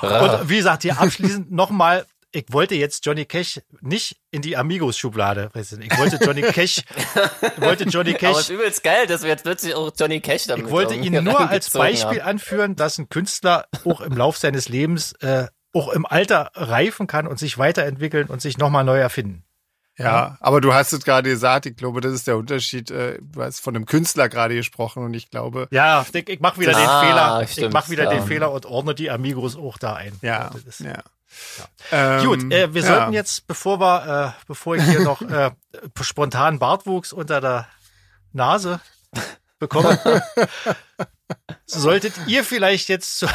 [0.01, 5.49] Und wie gesagt, hier abschließend nochmal, ich wollte jetzt Johnny Cash nicht in die Amigos-Schublade.
[5.55, 6.79] Ich wollte Johnny Cash,
[7.41, 10.19] ich wollte Johnny Aber es Cash, ist übelst geil, dass wir jetzt plötzlich auch Johnny
[10.19, 12.29] Cash damit ich wollte ihn nur als Beispiel haben.
[12.29, 17.27] anführen, dass ein Künstler auch im Lauf seines Lebens, äh, auch im Alter reifen kann
[17.27, 19.46] und sich weiterentwickeln und sich nochmal neu erfinden.
[19.99, 22.91] Ja, aber du hast es gerade gesagt, ich glaube, das ist der Unterschied.
[22.91, 26.59] äh, Du hast von einem Künstler gerade gesprochen und ich glaube, Ja, ich, ich mache
[26.59, 27.41] wieder Ah, den Fehler.
[27.43, 28.09] ich stimmt, mache wieder ja.
[28.11, 30.13] den Fehler und ordne die Amigos auch da ein.
[30.21, 31.01] ja, ist- ja.
[31.91, 32.87] Ähm, Gut, äh, wir ja.
[32.87, 35.51] sollten jetzt, bevor wir, äh, bevor ich hier noch äh,
[36.01, 37.67] spontan Bartwuchs unter der
[38.33, 38.79] Nase
[39.59, 39.99] bekomme,
[41.65, 43.27] solltet ihr vielleicht jetzt zu,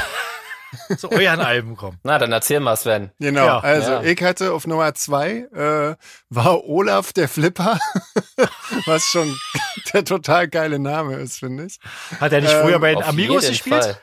[0.97, 1.99] zu euren Alben kommen.
[2.03, 3.11] Na, dann erzähl mal, Sven.
[3.19, 3.59] Genau, Ja.
[3.61, 4.03] also Ja.
[4.03, 5.97] ich hatte auf Nummer zwei äh,
[6.31, 7.79] war Olaf der Flipper,
[8.87, 9.37] was schon
[9.93, 11.79] der total geile Name ist, finde ich.
[12.21, 13.85] Hat er nicht Ähm, früher bei den Amigos gespielt?
[13.85, 13.99] Fall.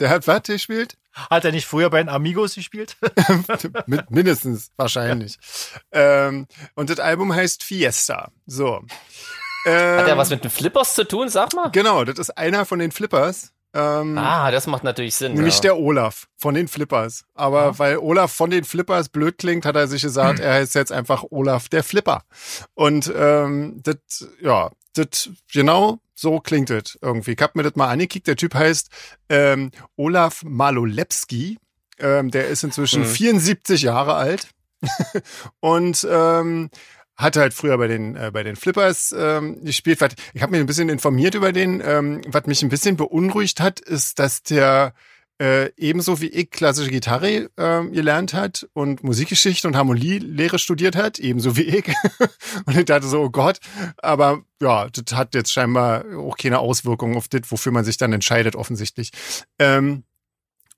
[0.00, 0.96] Der hat was gespielt?
[1.30, 2.96] Hat er nicht früher bei den Amigos gespielt?
[3.86, 5.38] Mit, mindestens, wahrscheinlich.
[5.92, 8.32] ähm, und das Album heißt Fiesta.
[8.46, 8.82] So.
[9.66, 11.70] Ähm, Hat er was mit den Flippers zu tun, sag mal?
[11.70, 13.52] Genau, das ist einer von den Flippers.
[13.74, 15.34] Ähm, Ah, das macht natürlich Sinn.
[15.34, 15.60] Nämlich ja.
[15.62, 17.24] der Olaf von den Flippers.
[17.34, 17.78] Aber Ja.
[17.78, 21.24] weil Olaf von den Flippers blöd klingt, hat er sich gesagt, er heißt jetzt einfach
[21.30, 22.22] Olaf der Flipper.
[22.74, 27.32] Und ähm, das, ja, das genau so klingt es irgendwie.
[27.32, 28.26] Ich hab mir das mal angekickt.
[28.26, 28.90] Der Typ heißt
[29.30, 31.58] ähm, Olaf Malolepski.
[31.98, 33.06] Ähm, der ist inzwischen Mhm.
[33.06, 34.48] 74 Jahre alt.
[35.60, 36.70] Und ähm,
[37.16, 40.00] hat halt früher bei den äh, bei den Flippers ähm, gespielt.
[40.00, 41.82] Was, ich habe mich ein bisschen informiert über den.
[41.84, 44.94] Ähm, was mich ein bisschen beunruhigt hat, ist, dass der
[45.42, 51.18] äh, ebenso wie ich klassische Gitarre ähm, gelernt hat und Musikgeschichte und Harmonielehre studiert hat,
[51.18, 51.86] ebenso wie ich.
[52.66, 53.58] und ich dachte so, oh Gott,
[53.96, 58.12] aber ja, das hat jetzt scheinbar auch keine Auswirkungen auf das, wofür man sich dann
[58.12, 59.10] entscheidet, offensichtlich.
[59.58, 60.04] Ähm,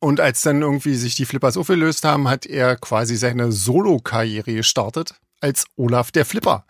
[0.00, 5.14] und als dann irgendwie sich die Flippers aufgelöst haben, hat er quasi seine Solo-Karriere gestartet
[5.44, 6.64] als Olaf der Flipper.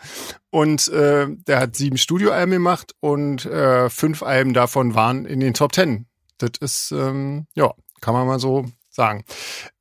[0.50, 5.54] Und äh, der hat sieben Studioalben gemacht und äh, fünf Alben davon waren in den
[5.54, 6.06] Top Ten.
[6.38, 9.24] Das ist, ähm, ja, kann man mal so sagen.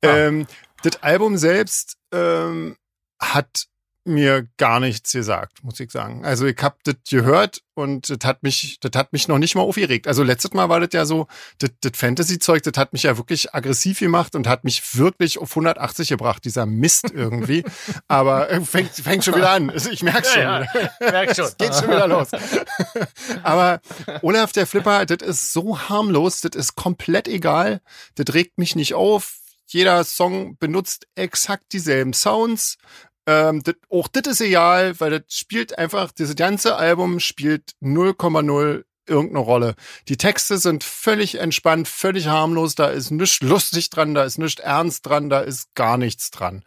[0.00, 0.06] Ah.
[0.08, 0.46] Ähm,
[0.84, 2.76] das Album selbst ähm,
[3.20, 3.66] hat
[4.04, 6.24] mir gar nichts gesagt, muss ich sagen.
[6.24, 9.62] Also ich hab das gehört und das hat mich, das hat mich noch nicht mal
[9.62, 10.06] aufgeregt.
[10.06, 11.26] Also letztes Mal war das ja so,
[11.58, 15.50] das, das Fantasy-Zeug, das hat mich ja wirklich aggressiv gemacht und hat mich wirklich auf
[15.50, 17.64] 180 gebracht, dieser Mist irgendwie.
[18.08, 19.70] Aber äh, fängt, fängt schon wieder an.
[19.70, 20.42] Also ich merke schon.
[20.42, 20.90] Ja, ja.
[21.00, 21.48] Merk schon.
[21.58, 22.28] Geht schon wieder los.
[23.42, 23.80] Aber
[24.22, 27.80] Olaf der Flipper, das ist so harmlos, das ist komplett egal.
[28.16, 29.38] Das regt mich nicht auf.
[29.66, 32.76] Jeder Song benutzt exakt dieselben Sounds.
[33.26, 38.84] Ähm, das, auch das ist egal, weil das spielt einfach, dieses ganze Album spielt 0,0
[39.06, 39.74] irgendeine Rolle.
[40.08, 44.60] Die Texte sind völlig entspannt, völlig harmlos, da ist nichts lustig dran, da ist nichts
[44.60, 46.64] ernst dran, da ist gar nichts dran.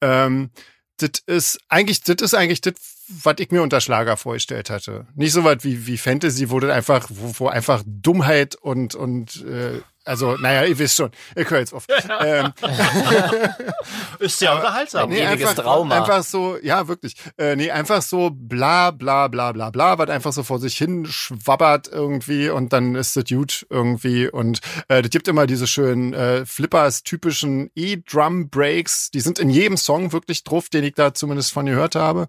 [0.00, 0.50] Ähm,
[0.98, 2.74] das ist eigentlich, das ist eigentlich das,
[3.08, 5.06] was ich mir unter Schlager vorgestellt hatte.
[5.14, 9.44] Nicht so was wie, wie Fantasy, wo das einfach, wo, wo einfach Dummheit und, und
[9.44, 11.86] äh, also, naja, ihr wisst schon, ich höre jetzt auf.
[12.20, 12.52] ähm,
[14.20, 15.10] Ist sehr unterhaltsam.
[15.10, 15.96] Nee, ewiges einfach, Trauma.
[15.96, 17.14] einfach so, ja, wirklich.
[17.36, 21.06] Äh, nee, einfach so bla bla bla bla bla, was einfach so vor sich hin
[21.06, 24.28] schwabbert irgendwie und dann ist das gut irgendwie.
[24.28, 29.76] Und äh, das gibt immer diese schönen äh, Flippers typischen E-Drum-Breaks, die sind in jedem
[29.76, 32.28] Song wirklich drauf, den ich da zumindest von gehört habe.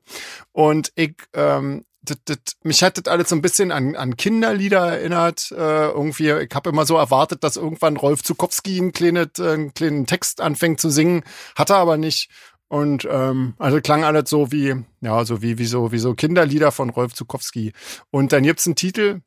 [0.51, 4.93] Und ich, ähm, das, das, mich hat das alles so ein bisschen an, an Kinderlieder
[4.93, 5.51] erinnert.
[5.51, 9.73] Äh, irgendwie, ich habe immer so erwartet, dass irgendwann Rolf Zukowski einen kleinen, äh, einen
[9.73, 11.23] kleinen Text anfängt zu singen,
[11.55, 12.29] hat er aber nicht.
[12.69, 16.71] Und ähm, also klang alles so wie, ja, so wie, wie so, wie so Kinderlieder
[16.71, 17.71] von Rolf Zukowski.
[18.11, 19.21] Und dann gibt's einen Titel,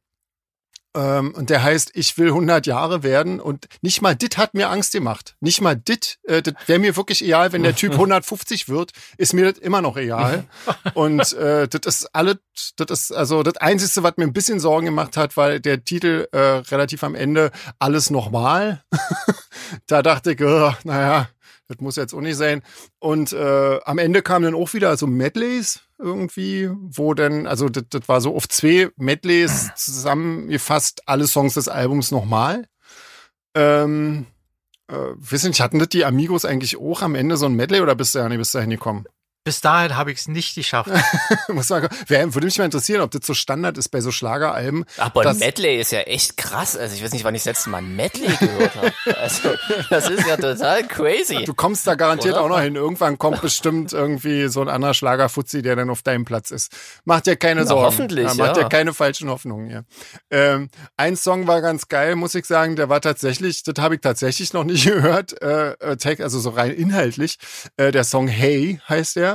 [0.96, 3.40] ähm, und der heißt, ich will 100 Jahre werden.
[3.40, 5.36] Und nicht mal dit hat mir Angst gemacht.
[5.40, 9.32] Nicht mal dit, äh, das wäre mir wirklich egal, wenn der Typ 150 wird, ist
[9.32, 10.46] mir das immer noch egal.
[10.94, 12.38] Und äh, das ist alles,
[12.76, 16.28] das ist also das Einzige, was mir ein bisschen Sorgen gemacht hat, weil der Titel
[16.32, 18.82] äh, relativ am Ende alles nochmal.
[19.86, 21.28] da dachte ich, oh, naja,
[21.70, 22.62] das muss jetzt auch nicht sein.
[22.98, 27.84] Und äh, am Ende kamen dann auch wieder so Medleys irgendwie, wo dann, also das,
[27.88, 32.66] das war so auf zwei Medleys zusammengefasst, alle Songs des Albums nochmal.
[33.54, 34.26] Ähm,
[34.88, 37.94] äh, wissen nicht, hatten das die Amigos eigentlich auch am Ende so ein Medley oder
[37.94, 39.04] bist du ja nicht bis dahin gekommen?
[39.42, 40.90] Bis dahin habe ich es nicht geschafft.
[41.48, 44.84] Muss man, wer, würde mich mal interessieren, ob das so Standard ist bei so Schlageralben.
[44.98, 46.76] Aber Medley ist ja echt krass.
[46.76, 48.92] Also ich weiß nicht, wann ich das letzte Mal ein Medley gehört habe.
[49.18, 49.54] Also
[49.88, 51.44] das ist ja total crazy.
[51.44, 52.44] Du kommst da garantiert Oder?
[52.44, 52.74] auch noch hin.
[52.76, 56.72] Irgendwann kommt bestimmt irgendwie so ein anderer Schlagerfuzzi, der dann auf deinem Platz ist.
[57.04, 57.86] Macht dir keine Na, Sorgen.
[57.86, 58.68] hoffentlich, ja, Macht dir ja.
[58.68, 59.84] keine falschen Hoffnungen hier.
[60.30, 62.76] Ähm, ein Song war ganz geil, muss ich sagen.
[62.76, 66.72] Der war tatsächlich, das habe ich tatsächlich noch nicht gehört, äh, äh, also so rein
[66.72, 67.38] inhaltlich.
[67.78, 69.29] Äh, der Song Hey heißt der.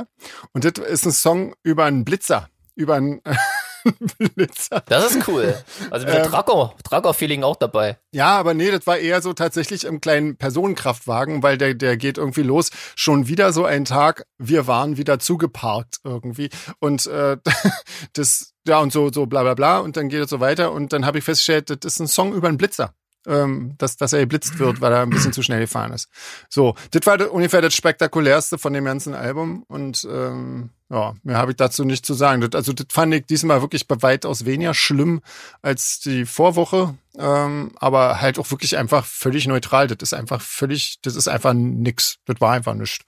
[0.52, 2.48] Und das ist ein Song über einen Blitzer.
[2.74, 3.22] Über einen
[4.34, 4.82] Blitzer.
[4.88, 5.54] Das ist cool.
[5.90, 7.98] Also mit Ähm, Tracker, Tracker-Feeling auch dabei.
[8.12, 12.18] Ja, aber nee, das war eher so tatsächlich im kleinen Personenkraftwagen, weil der, der geht
[12.18, 12.70] irgendwie los.
[12.96, 16.50] Schon wieder so ein Tag, wir waren wieder zugeparkt irgendwie.
[16.80, 17.38] Und äh,
[18.12, 19.78] das, ja, und so, so bla bla bla.
[19.78, 20.72] Und dann geht es so weiter.
[20.72, 22.92] Und dann habe ich festgestellt, das ist ein Song über einen Blitzer.
[23.26, 26.08] Ähm, dass, dass er geblitzt wird, weil er ein bisschen zu schnell gefahren ist.
[26.48, 29.64] So, das war ungefähr das spektakulärste von dem ganzen Album.
[29.66, 32.40] Und ähm, ja, mehr habe ich dazu nicht zu sagen.
[32.40, 35.22] Das, also das fand ich diesmal wirklich bei weitaus weniger schlimm
[35.60, 36.94] als die Vorwoche.
[37.18, 39.88] Ähm, aber halt auch wirklich einfach völlig neutral.
[39.88, 42.18] Das ist einfach völlig, das ist einfach nix.
[42.26, 43.04] Das war einfach nichts.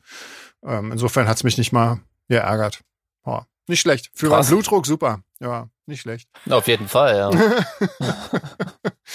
[0.65, 2.81] Ähm, insofern hat's mich nicht mal geärgert.
[3.25, 4.11] Ja, nicht schlecht.
[4.15, 4.49] Für Krass.
[4.49, 5.21] Blutdruck super.
[5.41, 6.29] Ja, nicht schlecht.
[6.51, 7.31] Auf jeden Fall, ja.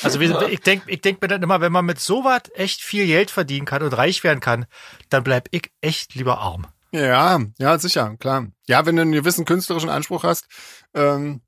[0.01, 3.31] Also ich denke ich denk mir dann immer, wenn man mit sowas echt viel Geld
[3.31, 4.65] verdienen kann und reich werden kann,
[5.09, 6.67] dann bleib ich echt lieber arm.
[6.91, 8.47] Ja, ja, sicher, klar.
[8.67, 10.47] Ja, wenn du einen gewissen künstlerischen Anspruch hast,
[10.93, 11.41] ähm,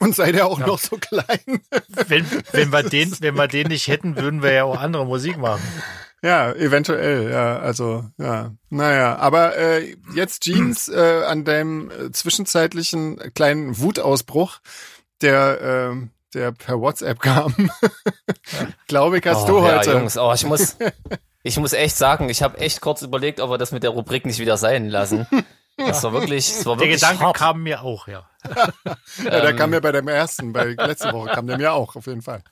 [0.00, 0.66] und sei der auch Ja.
[0.66, 1.60] noch so klein.
[2.08, 5.36] Wenn, wenn, wir den, wenn wir den nicht hätten, würden wir ja auch andere Musik
[5.38, 5.62] machen.
[6.24, 8.52] Ja, eventuell, ja, also, ja.
[8.70, 14.60] Naja, aber äh, jetzt Jeans äh, an deinem äh, zwischenzeitlichen kleinen Wutausbruch,
[15.20, 17.70] der, äh, der per WhatsApp kam.
[18.86, 19.92] Glaube ich, hast oh, du ja, heute.
[19.92, 20.76] Jungs, oh, ich muss,
[21.42, 24.24] ich muss echt sagen, ich habe echt kurz überlegt, ob wir das mit der Rubrik
[24.24, 25.26] nicht wieder sein lassen.
[25.76, 27.36] Das war wirklich, das war Der wirklich Gedanke hart.
[27.36, 28.28] kam mir auch, ja.
[28.44, 31.96] ja, der ähm, kam mir bei dem ersten, bei letzte Woche kam der mir auch,
[31.96, 32.42] auf jeden Fall.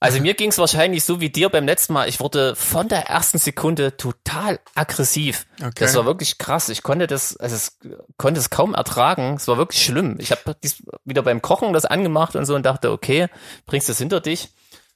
[0.00, 2.08] Also mir ging es wahrscheinlich so wie dir beim letzten Mal.
[2.08, 5.46] Ich wurde von der ersten Sekunde total aggressiv.
[5.60, 5.72] Okay.
[5.80, 6.68] Das war wirklich krass.
[6.68, 7.78] Ich konnte das, also es
[8.16, 9.34] konnte es kaum ertragen.
[9.36, 10.16] Es war wirklich schlimm.
[10.20, 10.56] Ich habe
[11.04, 13.26] wieder beim Kochen das angemacht und so und dachte, okay,
[13.66, 14.50] bringst das hinter dich.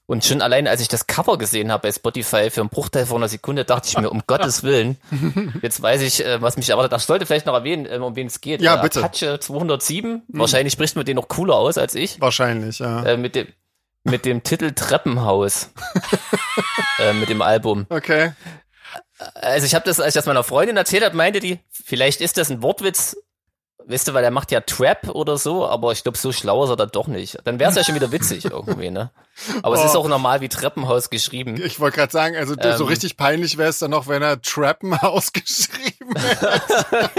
[0.05, 3.17] Und schon allein, als ich das Cover gesehen habe bei Spotify für einen Bruchteil von
[3.17, 4.97] einer Sekunde, dachte ich mir, um Gottes Willen,
[5.61, 6.93] jetzt weiß ich, äh, was mich erwartet.
[6.99, 8.61] Ich sollte vielleicht noch erwähnen, äh, um wen es geht.
[8.61, 9.01] Ja, Äh, bitte.
[9.03, 10.23] Apache 207.
[10.27, 13.03] Wahrscheinlich spricht man den noch cooler aus als ich Wahrscheinlich, ja.
[13.03, 13.47] äh, mit dem
[14.03, 15.69] mit dem Titel Treppenhaus
[16.99, 17.85] äh, mit dem Album.
[17.89, 18.33] Okay.
[19.35, 22.37] Also ich habe das, als ich das meiner Freundin erzählt habe, meinte die, vielleicht ist
[22.37, 23.15] das ein Wortwitz,
[23.87, 26.69] weißt du, weil er macht ja Trap oder so, aber ich glaube, so schlau ist
[26.69, 27.37] er dann doch nicht.
[27.43, 29.11] Dann wäre es ja schon wieder witzig irgendwie, ne?
[29.63, 29.85] Aber es Oh.
[29.85, 31.59] ist auch normal wie Treppenhaus geschrieben.
[31.63, 32.87] Ich wollte gerade sagen, also so Ähm.
[32.87, 37.09] richtig peinlich wäre es dann noch, wenn er Trappenhaus geschrieben hätte.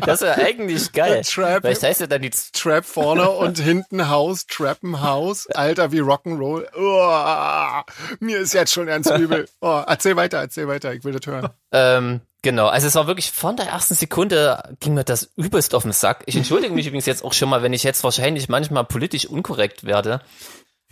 [0.06, 1.22] Das wäre eigentlich geil.
[1.24, 1.62] Trap.
[1.62, 5.46] Vielleicht heißt er dann die Trap vorne und hinten Haus, Trappenhaus.
[5.48, 6.66] Alter, wie Rock'n'Roll.
[6.76, 7.82] Oh,
[8.20, 9.48] mir ist jetzt schon ernst übel.
[9.60, 11.48] Oh, erzähl weiter, erzähl weiter, ich will das hören.
[11.72, 15.82] Ähm, genau, also es war wirklich von der ersten Sekunde ging mir das übelst auf
[15.82, 16.22] den Sack.
[16.26, 19.82] Ich entschuldige mich übrigens jetzt auch schon mal, wenn ich jetzt wahrscheinlich manchmal politisch unkorrekt
[19.84, 20.20] werde.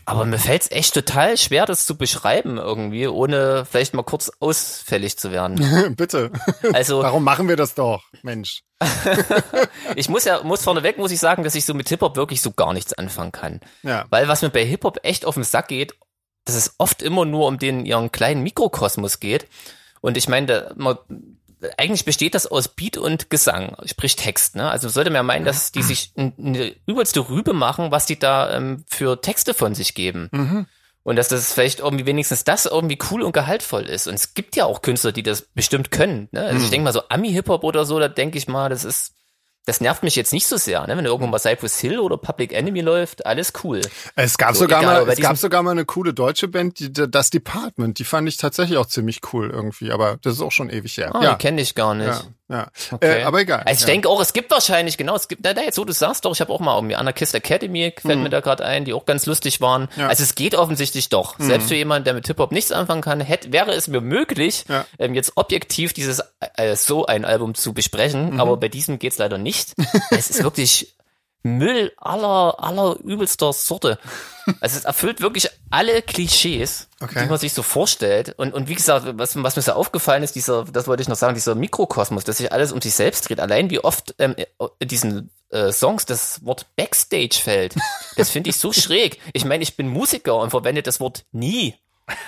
[0.07, 4.31] Aber mir fällt es echt total schwer, das zu beschreiben irgendwie, ohne vielleicht mal kurz
[4.39, 5.95] ausfällig zu werden.
[5.97, 6.31] Bitte.
[6.75, 8.65] Also Warum machen wir das doch, Mensch?
[9.97, 12.51] ich muss ja, muss vorneweg, muss ich sagen, dass ich so mit Hip-Hop wirklich so
[12.51, 13.61] gar nichts anfangen kann.
[13.83, 14.05] Ja.
[14.11, 15.95] Weil was mir bei Hip-Hop echt auf den Sack geht,
[16.45, 19.47] dass es oft immer nur um den ihren kleinen Mikrokosmos geht.
[20.03, 20.99] Und ich meine, da- man,
[21.79, 24.57] eigentlich besteht das aus Beat und Gesang, sprich Text.
[24.57, 24.71] Ne?
[24.71, 28.19] Also sollte man ja meinen, dass die sich n- eine übelste Rübe machen, was die
[28.19, 30.29] da ähm, für Texte von sich geben.
[30.33, 30.67] Mhm.
[31.03, 34.07] Und dass das vielleicht irgendwie wenigstens das irgendwie cool und gehaltvoll ist.
[34.07, 36.29] Und es gibt ja auch Künstler, die das bestimmt können.
[36.33, 36.43] Ne?
[36.43, 39.13] Also ich denke mal so Ami-Hip-Hop oder so, da denke ich mal, das ist,
[39.67, 40.87] das nervt mich jetzt nicht so sehr.
[40.87, 40.97] Ne?
[40.97, 43.81] Wenn irgendwo mal Cypress Hill oder Public Enemy läuft, alles cool.
[44.15, 46.93] Es gab So, sogar egal, mal, es gab sogar mal eine coole deutsche Band, die,
[46.93, 50.69] das Department, die fand ich tatsächlich auch ziemlich cool irgendwie, aber das ist auch schon
[50.69, 51.15] ewig her.
[51.15, 51.33] Ah, ja.
[51.33, 52.09] die kenne ich gar nicht.
[52.09, 52.69] ja, ja.
[52.91, 53.21] Okay.
[53.21, 53.61] Äh, aber egal.
[53.61, 53.87] Also ich ja.
[53.87, 56.33] denke auch, es gibt wahrscheinlich, genau, es gibt, na, na, jetzt so du sagst doch,
[56.33, 59.27] ich habe auch mal irgendwie Anarchist Academy, fällt mir da gerade ein, die auch ganz
[59.27, 59.83] lustig waren.
[59.83, 59.89] Mhm.
[59.97, 60.03] Ja.
[60.05, 60.09] Mhm.
[60.11, 61.37] Also es geht offensichtlich doch.
[61.39, 64.85] Selbst für jemanden, der mit Hip-Hop nichts anfangen kann, hätte, wäre es mir möglich, Ja.
[64.99, 66.23] ähm, jetzt objektiv dieses
[66.57, 68.41] äh, so ein Album zu besprechen, Mhm.
[68.41, 69.73] aber bei diesem geht's leider nicht.
[70.11, 70.95] es ist wirklich
[71.45, 73.99] Müll aller, aller übelster Sorte.
[74.61, 77.23] Also es erfüllt wirklich alle Klischees, Okay.
[77.23, 78.35] die man sich so vorstellt.
[78.39, 81.17] Und, und wie gesagt, was, was mir so aufgefallen ist, dieser, das wollte ich noch
[81.17, 83.41] sagen, dieser Mikrokosmos, dass sich alles um sich selbst dreht.
[83.41, 84.35] Allein wie oft ähm,
[84.79, 87.75] in diesen äh, Songs das Wort Backstage fällt.
[88.19, 89.19] Das finde ich so schräg.
[89.33, 91.75] Ich meine, ich bin Musiker und verwende das Wort nie.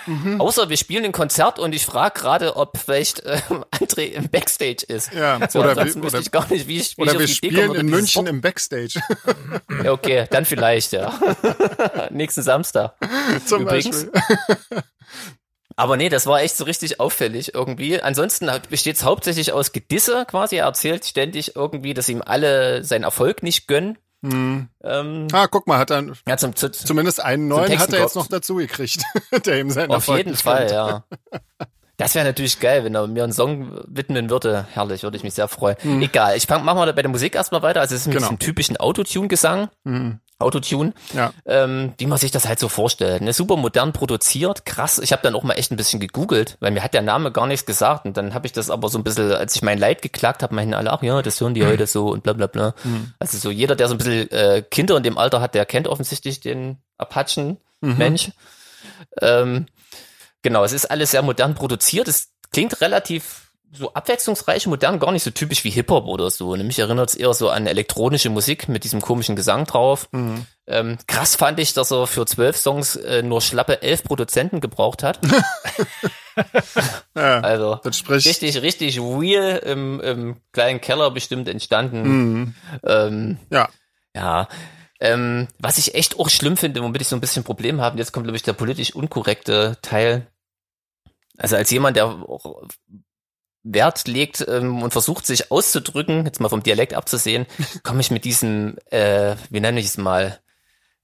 [0.07, 0.41] Mhm.
[0.41, 4.85] Außer wir spielen ein Konzert und ich frage gerade, ob vielleicht ähm, André im Backstage
[4.89, 5.13] ist.
[5.13, 7.29] Ja, so, oder, ansonsten wir, oder, ich gar nicht, wie ich, wie oder ich wir
[7.29, 9.01] spielen komme, in München Wort- im Backstage.
[9.85, 11.13] Ja, okay, dann vielleicht, ja.
[12.11, 12.95] Nächsten Samstag.
[13.45, 14.07] Zum Übrigens.
[14.07, 14.83] Beispiel.
[15.79, 18.01] Aber nee, das war echt so richtig auffällig irgendwie.
[18.01, 20.57] Ansonsten besteht es hauptsächlich aus Gedisse quasi.
[20.57, 23.99] Er erzählt ständig irgendwie, dass ihm alle seinen Erfolg nicht gönnen.
[24.25, 24.69] Hm.
[24.83, 28.17] Ähm, Ah, guck mal, hat er ja, zum, zu, zumindest einen neuen hat er jetzt
[28.17, 29.03] noch dazu gekriegt,
[29.47, 31.05] der ihm seinen auf Erfolg jeden Fall, ja.
[31.97, 34.67] Das wäre natürlich geil, wenn er mir einen Song widmen würde.
[34.73, 35.77] Herrlich, würde ich mich sehr freuen.
[36.03, 37.81] Egal, ich fang, machen wir bei der Musik erstmal weiter.
[37.81, 38.17] Also es ist mit.
[38.17, 38.27] Genau.
[38.29, 39.71] diesem typischen Autotune-Gesang.
[39.85, 40.21] Mhm.
[40.39, 41.33] Autotune, Ja.
[41.47, 43.23] ähm, wie man sich das halt so vorstellt.
[43.23, 43.33] Ne?
[43.33, 44.99] Super modern produziert, krass.
[44.99, 47.47] Ich habe dann auch mal echt ein bisschen gegoogelt, weil mir hat der Name gar
[47.47, 48.05] nichts gesagt.
[48.05, 50.55] Und dann habe ich das aber so ein bisschen, als ich mein Leid geklagt habe,
[50.55, 52.75] meinten alle, ach ja, das hören die heute so und bla bla bla.
[53.19, 55.89] Also so jeder, der so ein bisschen äh, Kinder in dem Alter hat, der kennt
[55.89, 58.33] offensichtlich den Apachen-Mensch.
[59.23, 59.67] Ähm,
[60.43, 62.09] genau, es ist alles sehr modern produziert.
[62.09, 66.55] Es klingt relativ so abwechslungsreich, modern, gar nicht so typisch wie Hip-Hop oder so.
[66.57, 66.65] Ne?
[66.65, 70.09] Mich erinnert es eher so an elektronische Musik mit diesem komischen Gesang drauf.
[70.13, 70.47] Mhm.
[70.67, 75.03] Ähm, krass fand ich, dass er für zwölf Songs äh, nur schlappe elf Produzenten gebraucht
[75.03, 75.21] hat.
[77.17, 77.81] Ja, Also
[78.27, 82.03] richtig, richtig real im, im kleinen Keller bestimmt entstanden.
[82.03, 82.55] Mhm.
[82.85, 83.69] Ähm, Ja.
[84.15, 84.49] ja.
[85.01, 87.99] Ähm, was ich echt auch schlimm finde, womit ich so ein bisschen Problem habe, und
[87.99, 90.27] jetzt kommt, glaube ich, der politisch unkorrekte Teil.
[91.39, 92.07] Also als jemand, der
[93.67, 97.47] Wert legt ähm, und versucht, sich auszudrücken, jetzt mal vom Dialekt abzusehen,
[97.83, 100.39] komme ich mit diesem, äh, wie nenne ich es mal,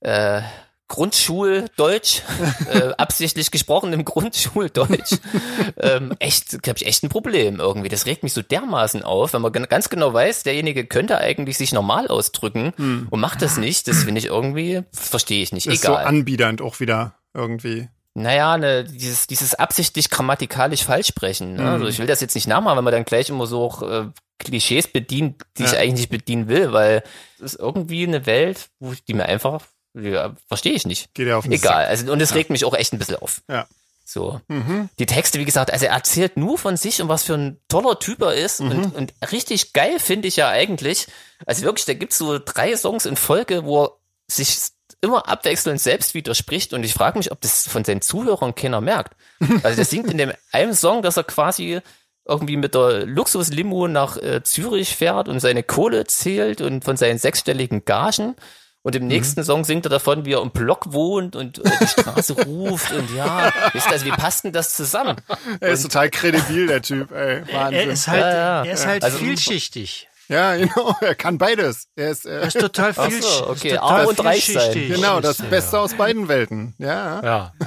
[0.00, 0.42] äh,
[0.88, 2.20] Grundschuldeutsch,
[2.70, 5.14] äh, absichtlich gesprochenem Grundschuldeutsch,
[5.78, 7.88] ähm, echt, habe ich echt ein Problem irgendwie.
[7.88, 11.72] Das regt mich so dermaßen auf, wenn man ganz genau weiß, derjenige könnte eigentlich sich
[11.72, 13.88] normal ausdrücken und macht das nicht.
[13.88, 15.66] Das finde ich irgendwie, verstehe ich nicht.
[15.66, 16.04] Ist so Egal.
[16.04, 17.88] anbiedernd auch wieder irgendwie.
[18.14, 21.54] Naja, ne, dieses, dieses absichtlich grammatikalisch falsch sprechen.
[21.54, 21.62] Ne?
[21.62, 21.68] Mhm.
[21.68, 24.04] Also ich will das jetzt nicht nachmachen, wenn man dann gleich immer so auch, äh,
[24.38, 25.78] Klischees bedient, die ich Ja.
[25.78, 27.02] eigentlich nicht bedienen will, weil
[27.36, 29.62] es ist irgendwie eine Welt, wo ich, die mir einfach,
[29.94, 31.14] ja, verstehe ich nicht.
[31.14, 31.86] Geht ja auf den Egal.
[31.86, 33.40] Also, und es regt mich auch echt ein bisschen auf.
[33.48, 33.66] Ja.
[34.04, 34.40] So.
[34.48, 34.90] Mhm.
[34.98, 37.98] Die Texte, wie gesagt, also er erzählt nur von sich und was für ein toller
[37.98, 38.60] Typ er ist.
[38.60, 38.70] Mhm.
[38.70, 41.06] Und, und richtig geil finde ich ja eigentlich.
[41.46, 43.92] Also wirklich, da gibt's so drei Songs in Folge, wo er
[44.28, 44.58] sich
[45.02, 46.72] immer abwechselnd selbst widerspricht.
[46.72, 49.14] Und ich frage mich, ob das von seinen Zuhörern keiner merkt.
[49.62, 51.80] Also der singt in dem einen Song, dass er quasi
[52.24, 57.18] irgendwie mit der Luxuslimo nach äh, Zürich fährt und seine Kohle zählt und von seinen
[57.18, 58.36] sechsstelligen Gagen.
[58.84, 61.86] Und im nächsten Song singt er davon, wie er im Block wohnt und äh, die
[61.86, 65.16] Straße ruft und ja, ihr, also wie passt denn das zusammen?
[65.60, 67.42] Er ist total kredibil, der Typ, ey.
[67.52, 67.74] Wahnsinn.
[67.78, 68.64] Er ist halt, Ja, ja.
[68.64, 70.08] Er ist halt Also- vielschichtig.
[70.28, 71.88] Ja, genau, er kann beides.
[71.96, 73.42] Er ist, Er äh, ist total Ach so, vielschichtig.
[73.48, 74.72] okay, ist total arm und reich sein.
[74.88, 75.44] genau, das Ja.
[75.46, 76.74] Beste aus beiden Welten.
[76.78, 77.22] Ja.
[77.22, 77.52] Ja.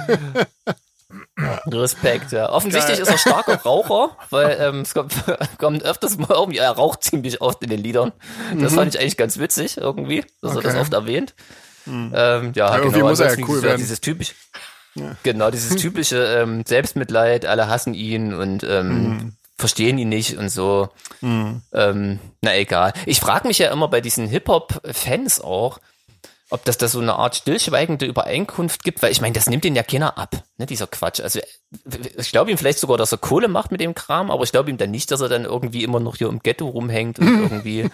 [1.70, 2.50] Respekt, ja.
[2.50, 3.02] Offensichtlich Geil.
[3.02, 5.12] ist er starker Raucher, weil ähm, es kommt,
[5.58, 8.12] kommt öfters mal irgendwie, er raucht ziemlich oft in den Liedern.
[8.58, 10.80] Das fand ich eigentlich ganz witzig irgendwie, dass er das Okay.
[10.80, 11.34] oft erwähnt.
[11.86, 13.78] Ähm, ja, irgendwie genau, muss er ja cool dieses, werden.
[13.78, 14.34] dieses typisch,
[15.22, 20.88] genau, dieses typische ähm, Selbstmitleid, alle hassen ihn und ähm, verstehen ihn nicht und so.
[21.22, 22.92] Ähm, na egal.
[23.06, 25.78] Ich frage mich ja immer bei diesen Hip-Hop-Fans auch,
[26.50, 29.74] ob das da so eine Art stillschweigende Übereinkunft gibt, weil ich meine, das nimmt den
[29.74, 31.20] ja keiner ab, ne, dieser Quatsch.
[31.20, 31.40] Also
[32.16, 34.70] ich glaube ihm vielleicht sogar, dass er Kohle macht mit dem Kram, aber ich glaube
[34.70, 37.90] ihm dann nicht, dass er dann irgendwie immer noch hier im Ghetto rumhängt und irgendwie.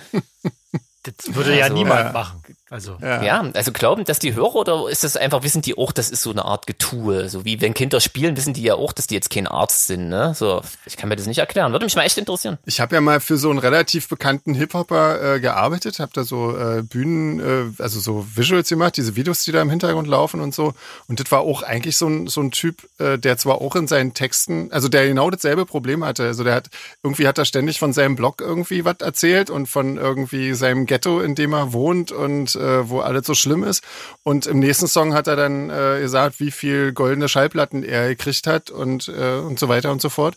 [1.02, 2.12] Das würde ja Also, niemand ja.
[2.12, 2.42] machen.
[2.72, 3.22] Also, Ja.
[3.22, 6.22] Ja, also glauben das die Hörer oder ist das einfach, wissen die auch, das ist
[6.22, 7.28] so eine Art Getue?
[7.28, 10.08] So wie wenn Kinder spielen, wissen die ja auch, dass die jetzt kein Arzt sind,
[10.08, 10.32] ne?
[10.34, 11.72] So, ich kann mir das nicht erklären.
[11.72, 12.56] Würde mich mal echt interessieren.
[12.64, 16.56] Ich habe ja mal für so einen relativ bekannten Hip-Hopper äh, gearbeitet, habe da so
[16.56, 20.54] äh, Bühnen, äh, also so Visuals gemacht, diese Videos, die da im Hintergrund laufen und
[20.54, 20.72] so.
[21.08, 23.86] Und das war auch eigentlich so ein, so ein Typ, äh, der zwar auch in
[23.86, 26.24] seinen Texten, also der genau dasselbe Problem hatte.
[26.24, 26.70] Also der hat,
[27.02, 31.20] irgendwie hat er ständig von seinem Blog irgendwie was erzählt und von irgendwie seinem Ghetto,
[31.20, 33.82] in dem er wohnt und äh, wo alles so schlimm ist.
[34.22, 38.46] Und im nächsten Song hat er dann äh, gesagt, wie viel goldene Schallplatten er gekriegt
[38.46, 40.36] hat und, äh, und so weiter und so fort.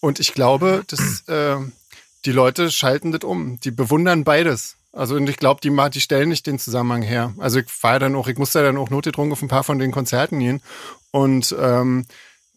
[0.00, 1.56] Und ich glaube, dass äh,
[2.24, 3.60] die Leute schalten das um.
[3.60, 4.76] Die bewundern beides.
[4.92, 7.34] Also und ich glaube, die, die stellen nicht den Zusammenhang her.
[7.38, 9.92] Also ich war dann auch, ich musste dann auch notgedrungen auf ein paar von den
[9.92, 10.62] Konzerten gehen.
[11.10, 12.06] Und ähm,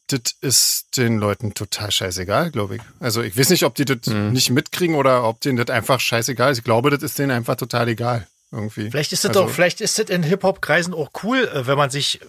[0.07, 2.81] das ist den Leuten total scheißegal, glaube ich.
[2.99, 6.51] Also ich weiß nicht, ob die das nicht mitkriegen oder ob denen das einfach scheißegal
[6.51, 6.59] ist.
[6.59, 8.27] Ich glaube, das ist denen einfach total egal.
[8.51, 8.89] Irgendwie.
[8.89, 11.89] vielleicht ist es also, doch, vielleicht ist es in Hip-Hop-Kreisen auch cool, äh, wenn man
[11.89, 12.19] sich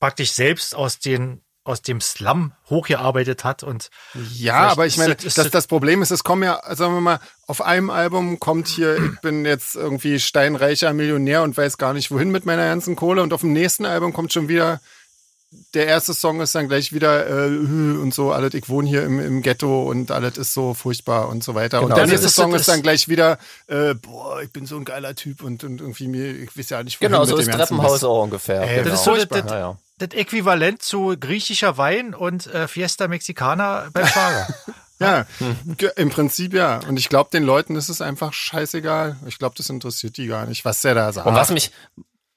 [0.00, 3.90] praktisch selbst aus den aus dem Slum hochgearbeitet hat und
[4.36, 7.00] Ja, aber ich meine, das- das, das- das Problem ist, es kommen ja, sagen wir
[7.00, 7.18] mal,
[7.48, 12.12] auf einem Album kommt hier, ich bin jetzt irgendwie steinreicher Millionär und weiß gar nicht
[12.12, 14.80] wohin mit meiner ganzen Kohle und auf dem nächsten Album kommt schon wieder
[15.74, 19.20] der erste Song ist dann gleich wieder äh, und so, alles, ich wohne hier im,
[19.20, 21.78] im Ghetto und alles ist so furchtbar und so weiter.
[21.78, 21.88] Genau.
[21.88, 24.66] Und der Also nächste das- Song das- ist dann gleich wieder, äh, boah, ich bin
[24.66, 27.36] so ein geiler Typ und, und irgendwie mir, ich weiß ja nicht, wohin Genau, so
[27.36, 28.62] ist Treppenhaus auch ungefähr.
[28.62, 28.90] Ey, genau.
[28.90, 29.42] das ist so das- furchtbar.
[29.42, 29.78] das- ja, ja.
[29.98, 34.46] Das Äquivalent zu griechischer Wein und äh, Fiesta Mexicana beim Schlager.
[34.98, 35.26] Ja,
[35.96, 36.80] im Prinzip ja.
[36.88, 39.16] Und ich glaube, den Leuten ist es einfach scheißegal.
[39.26, 41.26] Ich glaube, das interessiert die gar nicht, was der da sagt.
[41.26, 41.70] Und was mich,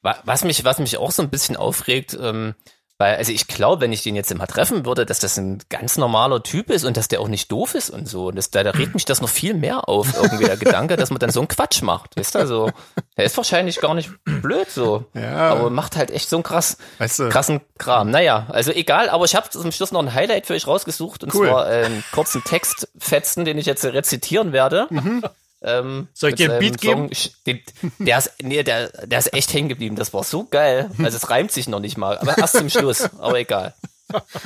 [0.01, 2.55] wa- was mich, was mich auch so ein bisschen aufregt, ähm,
[2.99, 5.97] weil, also ich glaube, wenn ich den jetzt immer treffen würde, dass das ein ganz
[5.97, 8.27] normaler Typ ist und dass der auch nicht doof ist und so.
[8.27, 11.09] Und das, da, da regt mich das noch viel mehr auf, irgendwie der Gedanke, dass
[11.09, 12.17] man dann so einen Quatsch macht.
[12.17, 12.71] Weißt du, also,
[13.15, 15.05] der ist wahrscheinlich gar nicht blöd so.
[15.13, 15.49] Ja.
[15.49, 18.11] Aber macht halt echt so einen krass, Weißt du, krassen Kram.
[18.11, 21.33] Naja, also egal, aber ich habe zum Schluss noch ein Highlight für euch rausgesucht und
[21.33, 21.47] Cool.
[21.47, 24.87] zwar einen kurzen Textfetzen, den ich jetzt rezitieren werde.
[24.89, 25.23] Mhm.
[25.61, 27.13] Ähm, Soll ich dir einen Beat geben?
[27.13, 27.61] Song, den,
[27.99, 29.95] der ist, nee, der, der ist echt hängen geblieben.
[29.95, 30.89] Das war so geil.
[30.99, 33.01] Also es reimt sich noch nicht mal, aber erst zum Schluss.
[33.19, 33.73] Aber egal.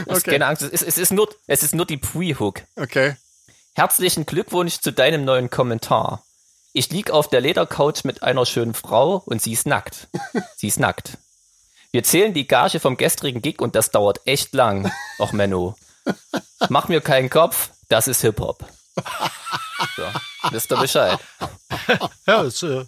[0.07, 0.32] Okay.
[0.32, 2.64] Keine Angst, es ist, es ist nur, es ist nur die Pre-Hook.
[2.76, 3.16] okay.
[3.76, 6.22] Herzlichen Glückwunsch zu deinem neuen Kommentar.
[6.74, 10.09] Ich lieg auf der Ledercouch mit einer schönen Frau und sie ist nackt.
[10.57, 11.18] Sie ist nackt.
[11.91, 14.91] Wir zählen die Gage vom gestrigen Gig und das dauert echt lang.
[15.18, 15.76] Och, Menno.
[16.68, 18.66] Mach mir keinen Kopf, das ist Hip-Hop.
[19.96, 20.04] So,
[20.52, 21.20] wisst ihr Bescheid.
[22.28, 22.86] Ja, das ist äh,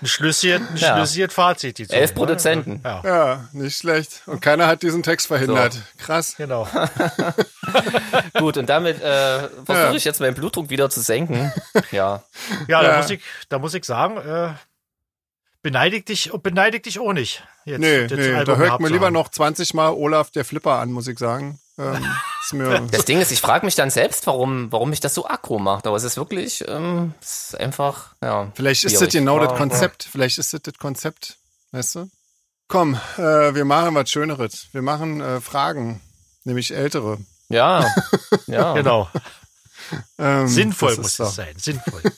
[0.00, 1.28] ein schlüssiges, ein Ja.
[1.28, 1.78] Fazit.
[1.78, 2.14] Die Elf ne?
[2.14, 2.80] Produzenten.
[2.84, 4.22] Ja, Ja, nicht schlecht.
[4.26, 5.76] Und keiner hat diesen Text verhindert.
[5.98, 6.36] Krass.
[6.36, 6.68] genau.
[8.38, 9.92] Gut, und damit äh, versuche Ja.
[9.94, 11.52] ich jetzt meinen Blutdruck wieder zu senken.
[11.90, 12.22] Ja.
[12.68, 12.82] Ja, Ja.
[12.82, 14.54] Da, muss ich, da muss ich sagen, äh,
[15.62, 17.42] beneidig dich, beneidig dich auch nicht.
[17.64, 19.12] Jetzt, Nee, das nee, da hört zu lieber haben.
[19.14, 21.58] noch 20 Mal Olaf der Flipper an, muss ich sagen.
[21.78, 22.06] Ähm,
[22.42, 25.26] ist mir, Das Ding ist, ich frage mich dann selbst, warum, warum mich das so
[25.26, 25.86] aggro macht.
[25.86, 28.50] Aber es ist wirklich, ähm, es ist einfach, ja.
[28.54, 30.08] vielleicht ist das genau das Ja, Konzept.
[30.10, 31.38] Vielleicht ist das das Konzept.
[31.72, 32.10] Weißt du?
[32.68, 34.68] Komm, äh, wir machen was Schöneres.
[34.72, 36.00] Wir machen äh, Fragen,
[36.44, 37.18] nämlich ältere.
[37.48, 37.86] Ja,
[38.46, 38.74] ja.
[38.74, 39.10] Genau.
[40.18, 41.54] Ähm, Sinnvoll muss es sein.
[41.58, 42.02] Sinnvoll.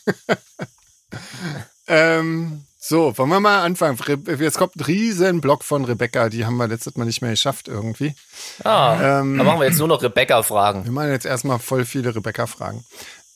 [1.87, 3.99] Ähm, so, wollen wir mal anfangen.
[4.39, 7.67] Jetzt kommt ein riesen Block von Rebecca, die haben wir letztes Mal nicht mehr geschafft
[7.67, 8.15] irgendwie.
[8.63, 10.85] Ah, Ähm, da machen wir jetzt nur noch Rebecca-Fragen.
[10.85, 12.85] Wir machen jetzt erstmal voll viele Rebecca-Fragen.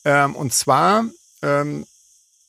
[0.05, 1.05] Ähm, und zwar,
[1.41, 1.87] ähm,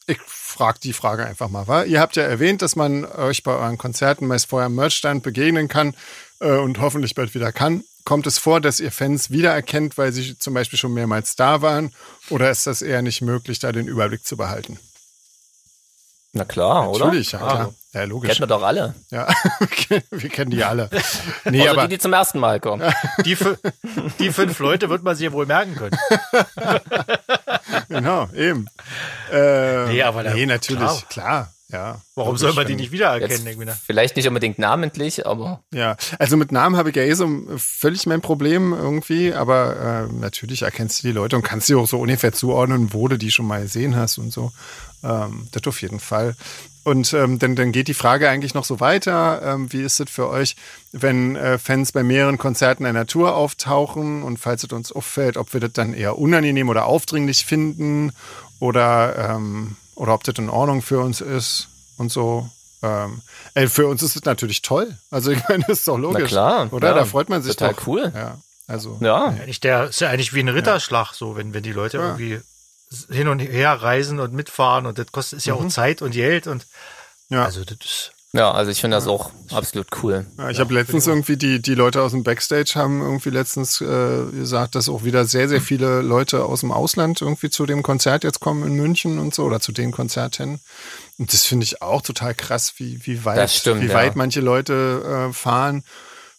[0.07, 1.69] ich frage die Frage einfach mal.
[1.69, 1.83] Wa?
[1.83, 5.69] Ihr habt ja erwähnt, dass man euch bei euren Konzerten meist vorher am Merchstand begegnen
[5.69, 5.95] kann
[6.41, 7.85] äh, und hoffentlich bald wieder kann.
[8.03, 11.93] Kommt es vor, dass ihr Fans wiedererkennt, weil sie zum Beispiel schon mehrmals da waren?
[12.29, 14.79] Oder ist das eher nicht möglich, da den Überblick zu behalten?
[16.33, 17.05] Na klar, oder?
[17.05, 17.69] Natürlich, ja, Ah.
[17.91, 18.29] Ja, logisch.
[18.29, 18.93] Kennen wir doch alle.
[19.09, 19.27] Ja,
[20.11, 20.89] wir kennen die alle.
[21.45, 22.83] Nee, Außer aber die, die zum ersten Mal kommen.
[23.25, 23.35] Die,
[24.19, 25.97] die fünf Leute wird man sich ja wohl merken können.
[27.87, 28.67] genau, eben.
[29.31, 31.49] Äh, Nee, aber nee, natürlich, klar.
[31.49, 31.53] klar.
[31.69, 32.01] ja.
[32.15, 33.59] Warum soll man die nicht wiedererkennen?
[33.59, 37.27] Jetzt vielleicht nicht unbedingt namentlich, aber Ja, also mit Namen habe ich ja eh so
[37.57, 41.87] völlig mein Problem irgendwie, aber äh, natürlich erkennst du die Leute und kannst sie auch
[41.87, 44.51] so ungefähr zuordnen, wo du die schon mal gesehen hast und so.
[45.03, 46.35] Ähm, das auf jeden Fall.
[46.83, 49.41] Und ähm, dann, dann geht die Frage eigentlich noch so weiter.
[49.43, 50.55] Ähm, wie ist es für euch,
[50.91, 55.53] wenn äh, Fans bei mehreren Konzerten einer Tour auftauchen und falls es uns auffällt, ob
[55.53, 58.11] wir das dann eher unangenehm oder aufdringlich finden
[58.59, 62.49] oder, ähm, oder ob das in Ordnung für uns ist und so.
[62.81, 63.21] Ähm,
[63.55, 64.97] ey, für uns ist es natürlich toll.
[65.11, 66.21] Also ich meine, das ist doch logisch.
[66.23, 66.73] na klar.
[66.73, 66.87] Oder?
[66.89, 67.87] ja, da freut man sich Total doch.
[67.87, 68.11] cool.
[68.15, 68.37] Ja,
[68.67, 68.97] also.
[69.01, 69.25] Ja.
[69.25, 72.03] Eigentlich der ist ja eigentlich wie ein Ritterschlag, so wenn, wenn die Leute Ja.
[72.07, 72.39] irgendwie
[73.09, 76.47] hin und her reisen und mitfahren und das kostet ist ja auch Zeit und Geld
[76.47, 76.65] und
[77.29, 77.37] Mhm.
[77.37, 77.45] Ja.
[77.45, 80.27] also das ist, Ja, also ich finde das auch absolut cool.
[80.37, 84.25] Ja, ich habe letztens irgendwie die, die Leute aus dem Backstage haben irgendwie letztens äh,
[84.31, 88.23] gesagt, dass auch wieder sehr, sehr viele Leute aus dem Ausland irgendwie zu dem Konzert
[88.23, 90.59] jetzt kommen in München und so oder zu den Konzerten.
[91.17, 93.93] Und das finde ich auch total krass, wie, wie weit, stimmt, wie ja.
[93.95, 95.83] weit manche Leute äh, fahren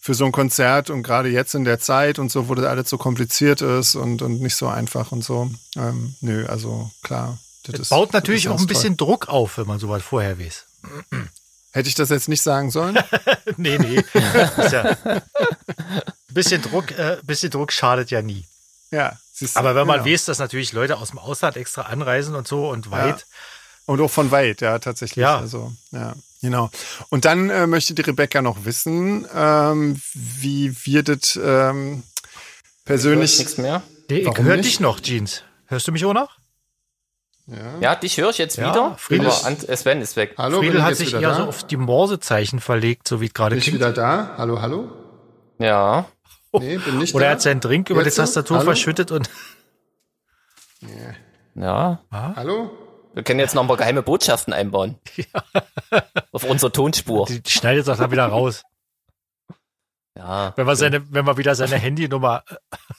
[0.03, 2.89] für so ein Konzert und gerade jetzt in der Zeit und so, wo das alles
[2.89, 5.51] so kompliziert ist und, und nicht so einfach und so.
[5.77, 7.39] Ähm, nö, also klar.
[7.65, 10.39] Das das ist- baut natürlich das auch ein bisschen Druck auf, wenn man sowas vorher
[10.39, 10.65] weiß.
[11.11, 11.29] toll.
[11.73, 12.99] Hätte ich das jetzt nicht sagen sollen?
[13.57, 14.03] nee, nee.
[14.73, 15.23] ja, ein
[16.31, 18.45] bisschen Druck, äh, bisschen Druck schadet ja nie.
[18.91, 19.17] ja.
[19.33, 20.13] siehst du, Aber wenn man genau.
[20.15, 23.27] weiß, dass natürlich Leute aus dem Ausland extra anreisen und so und weit,
[23.87, 25.23] Und auch von weit, ja, tatsächlich.
[25.23, 25.39] Ja.
[25.39, 26.71] Also, ja, genau.
[27.11, 32.03] Und dann äh, möchte die Rebecca noch wissen, ähm, wie wir das ähm,
[32.85, 33.39] persönlich.
[33.39, 33.83] Nichts mehr?
[34.09, 35.43] ich höre dich noch, Jeans.
[35.67, 36.37] Hörst du mich auch noch?
[37.47, 37.79] Ja.
[37.81, 38.97] Ja, dich höre ich jetzt Ja, wieder.
[38.99, 40.35] Friedel aber äh, Sven ist weg.
[40.39, 41.35] Hallo, Friedel hat sich eher da?
[41.37, 43.79] so auf die Morsezeichen verlegt, so wie es gerade bin ich klingt.
[43.81, 44.35] wieder da?
[44.37, 44.91] Hallo, hallo?
[45.59, 46.07] Ja.
[46.53, 47.31] Nee, bin nicht Oder da.
[47.31, 48.23] er hat seinen Drink über die Jetzt so?
[48.23, 48.67] Tastatur Hallo?
[48.67, 49.29] verschüttet und
[51.55, 52.01] Ja.
[52.11, 52.71] Hallo?
[53.13, 54.99] Wir können jetzt noch paar geheime Botschaften einbauen.
[56.33, 57.27] Auf unsere Tonspur.
[57.27, 58.63] die, schneidet auch dann wieder raus.
[60.17, 60.53] Ja.
[60.57, 62.55] Wenn man seine, wenn man wieder seine Handynummer äh,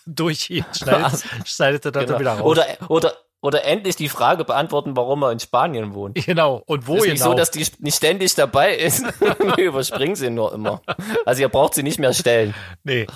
[0.06, 2.20] durchhielt, schneidet, schneidet er dann Genau.
[2.20, 2.42] wieder raus.
[2.42, 6.16] Oder, oder, oder endlich die Frage beantworten, warum er in Spanien wohnt.
[6.26, 6.62] genau.
[6.66, 7.14] Und wo ist genau?
[7.14, 9.04] nicht so, dass die nicht ständig dabei ist.
[9.22, 10.82] Wir überspringen sie nur immer.
[11.26, 12.54] Also ihr braucht sie nicht mehr stellen.
[12.84, 13.08] nee.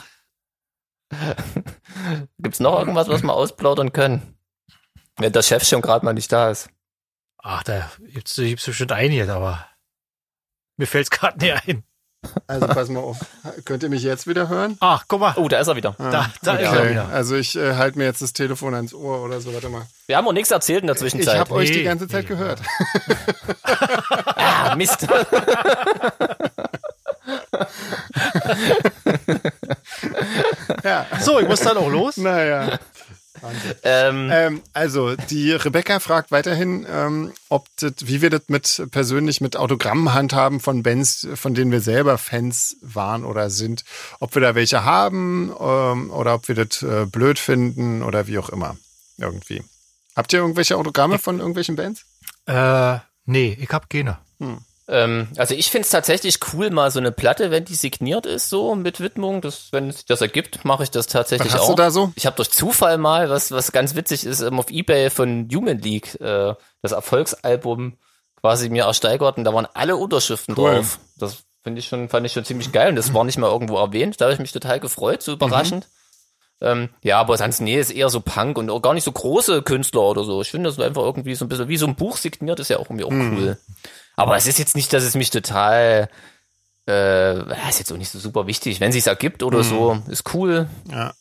[2.40, 4.36] Gibt's noch irgendwas, was wir ausplaudern können?
[5.18, 6.70] Wenn der Chef schon gerade mal nicht da ist.
[7.48, 9.64] Ach, da gibt's, gibt's bestimmt einiges, aber
[10.78, 11.84] mir fällt's gerade nicht ein.
[12.48, 13.20] Also pass mal auf.
[13.66, 14.78] Könnt ihr mich jetzt wieder hören?
[14.80, 15.34] Ach, guck mal.
[15.38, 15.94] Oh, da ist er wieder.
[16.00, 16.90] Da, da ist er Okay.
[16.90, 17.08] wieder.
[17.10, 19.54] Also ich äh, halte mir jetzt das Telefon ans Ohr oder so.
[19.54, 19.86] Warte mal.
[20.08, 21.38] Wir haben auch nichts erzählt in der Ich Zwischenzeit.
[21.38, 22.30] habe euch die Nee, ganze Zeit nee.
[22.30, 22.62] gehört.
[24.36, 25.06] ah, Mist.
[30.84, 31.06] Ja.
[31.20, 32.18] So, ich muss dann auch los.
[32.18, 32.80] Naja.
[33.84, 39.42] Ähm, Ähm, also, die Rebecca fragt weiterhin, ähm, ob das, wie wir das mit persönlich
[39.42, 43.84] mit Autogrammen handhaben von Bands, von denen wir selber Fans waren oder sind.
[44.20, 48.38] Ob wir da welche haben ähm, oder ob wir das äh, blöd finden oder wie
[48.38, 48.78] auch immer.
[49.18, 49.64] Irgendwie.
[50.16, 52.06] Habt ihr irgendwelche Autogramme von irgendwelchen Bands?
[52.46, 54.18] Äh, nee, ich hab keine.
[54.88, 58.76] Ähm, also ich find's tatsächlich cool, mal so eine Platte, wenn die signiert ist, so
[58.76, 59.42] mit Widmung.
[59.42, 61.76] Das, wenn es das ergibt, mache ich das tatsächlich Was hast auch.
[61.76, 62.12] du da so?
[62.16, 65.80] Ich habe durch Zufall mal, was, was ganz witzig ist, ähm, auf Ebay von Human
[65.80, 67.98] League äh, das Erfolgsalbum
[68.42, 70.76] quasi mir ersteigert und da waren alle Unterschriften Cool.
[70.76, 71.00] drauf.
[71.18, 73.78] Das finde ich schon, fand ich schon ziemlich geil und das war nicht mal irgendwo
[73.78, 74.22] erwähnt.
[74.22, 75.88] Da habe ich mich total gefreut, so überraschend.
[76.62, 79.64] Ähm, ja, aber sonst, nee, ist eher so Punk und auch gar nicht so große
[79.64, 80.42] Künstler oder so.
[80.42, 82.78] Ich finde das einfach irgendwie so ein bisschen wie so ein Buch signiert, ist ja
[82.78, 83.58] auch irgendwie auch cool.
[84.16, 86.10] Aber es ist jetzt nicht, dass es mich total,
[86.88, 88.80] äh, ist jetzt auch nicht so super wichtig.
[88.80, 90.70] Wenn sich's ergibt oder so, ist cool.
[90.90, 91.14] Ja.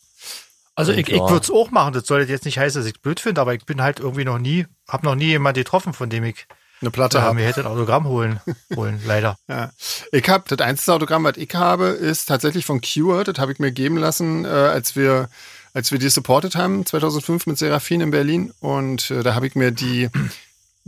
[0.77, 1.29] Also Und ich, ich ja.
[1.29, 1.93] würde es auch machen.
[1.93, 4.39] Das sollte jetzt nicht heißen, dass ich blöd finde, aber ich bin halt irgendwie noch
[4.39, 6.47] nie, hab noch nie jemanden getroffen, von dem ich
[6.81, 7.35] Eine Platte äh, habe.
[7.35, 8.41] mir hätte ein Autogramm holen,
[8.77, 9.37] holen, leider.
[9.49, 9.71] Ja.
[10.11, 13.25] Ich habe das einzige Autogramm, was ich habe, ist tatsächlich von Cure.
[13.25, 15.29] Das habe ich mir geben lassen, äh, als wir
[15.75, 19.57] als wir die supportet haben 2005 mit Seraphin in Berlin und äh, da habe ich
[19.57, 20.09] mir die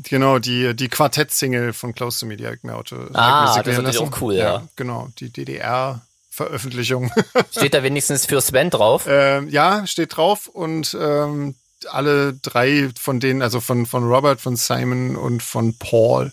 [0.03, 3.63] genau die die Quartett-Single von Close to Me, die habe ich mir Auto Ah, mir
[3.63, 4.67] das ist natürlich auch cool, ja.
[4.77, 7.11] Genau, die DDR Veröffentlichung.
[7.51, 9.07] Steht da wenigstens für Sven drauf?
[9.09, 11.55] ähm, ja, steht drauf und ähm,
[11.91, 16.33] alle drei von denen, also von von Robert, von Simon und von Paul,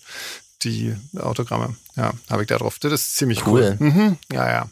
[0.64, 1.76] die Autogramme.
[1.96, 2.80] Ja, habe ich da drauf.
[2.80, 3.78] Das ist ziemlich cool.
[3.80, 3.88] Cool.
[3.88, 4.70] Mhm, ja, ja.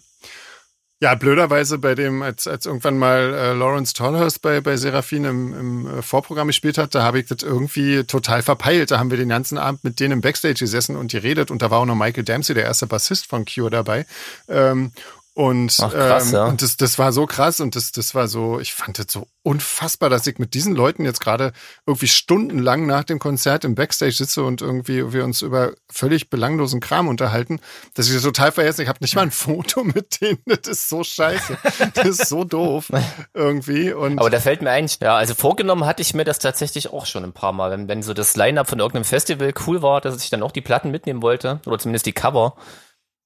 [1.03, 5.53] Ja, blöderweise bei dem, als, als irgendwann mal äh, Lawrence Tolhurst bei, bei Seraphin im,
[5.53, 8.91] im äh, Vorprogramm gespielt hat, da habe ich das irgendwie total verpeilt.
[8.91, 11.71] Da haben wir den ganzen Abend mit denen im Backstage gesessen und geredet und da
[11.71, 14.05] war auch noch Michael Dempsey, der erste Bassist von Cure dabei.
[14.47, 14.91] Ähm,
[15.34, 16.45] und, Ach, krass, ähm, ja.
[16.45, 19.27] und das, das war so krass und das, das war so, ich fand das so
[19.43, 21.53] unfassbar, dass ich mit diesen Leuten jetzt gerade
[21.86, 26.82] irgendwie stundenlang nach dem Konzert im Backstage sitze und irgendwie wir uns über völlig belanglosen
[26.82, 27.61] Kram unterhalten,
[27.93, 28.82] dass ich das total vergessen.
[28.82, 30.39] Ich habe nicht mal ein Foto mit denen.
[30.45, 31.57] Das ist so scheiße.
[31.93, 32.91] Das ist so doof
[33.34, 33.93] irgendwie.
[33.93, 37.05] Und Aber da fällt mir ein, ja, also vorgenommen hatte ich mir das tatsächlich auch
[37.05, 40.21] schon ein paar Mal, wenn, wenn so das Line-Up von irgendeinem Festival cool war, dass
[40.21, 42.57] ich dann auch die Platten mitnehmen wollte, oder zumindest die Cover.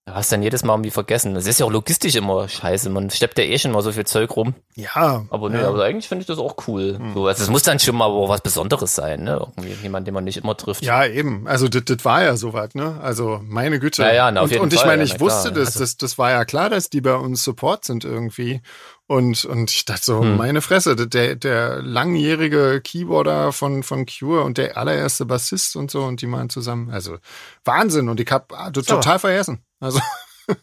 [0.07, 1.33] Da hast du dann jedes Mal irgendwie vergessen.
[1.33, 2.91] Das ist ja auch logistisch immer scheiße.
[2.91, 4.53] Man steppt ja eh schon mal so viel Zeug rum.
[4.75, 5.67] ja, Aber nee, ja.
[5.67, 6.99] aber eigentlich finde ich das auch cool.
[7.15, 9.47] So, also es muss dann schon mal was Besonderes sein, ne?
[9.57, 10.83] Irgendwie jemand, den man nicht immer trifft.
[10.83, 11.47] Ja, eben.
[11.47, 12.99] Also das, das war ja soweit, ne?
[13.01, 14.03] Also meine Güte.
[14.03, 15.29] Ja, ja, na, auf und, jeden und ich Fall, meine, ja, ich na klar.
[15.37, 18.61] wusste das, Also- das, das war ja klar, dass die bei uns Support sind irgendwie.
[19.07, 20.37] Und, und ich dachte so, Hm.
[20.37, 26.03] meine Fresse, der, der langjährige Keyboarder von, von Cure und der allererste Bassist und so
[26.03, 26.91] und die machen zusammen.
[26.91, 27.17] Also
[27.63, 28.07] Wahnsinn.
[28.09, 29.63] Und ich hab ah, total vergessen.
[29.85, 30.01] Also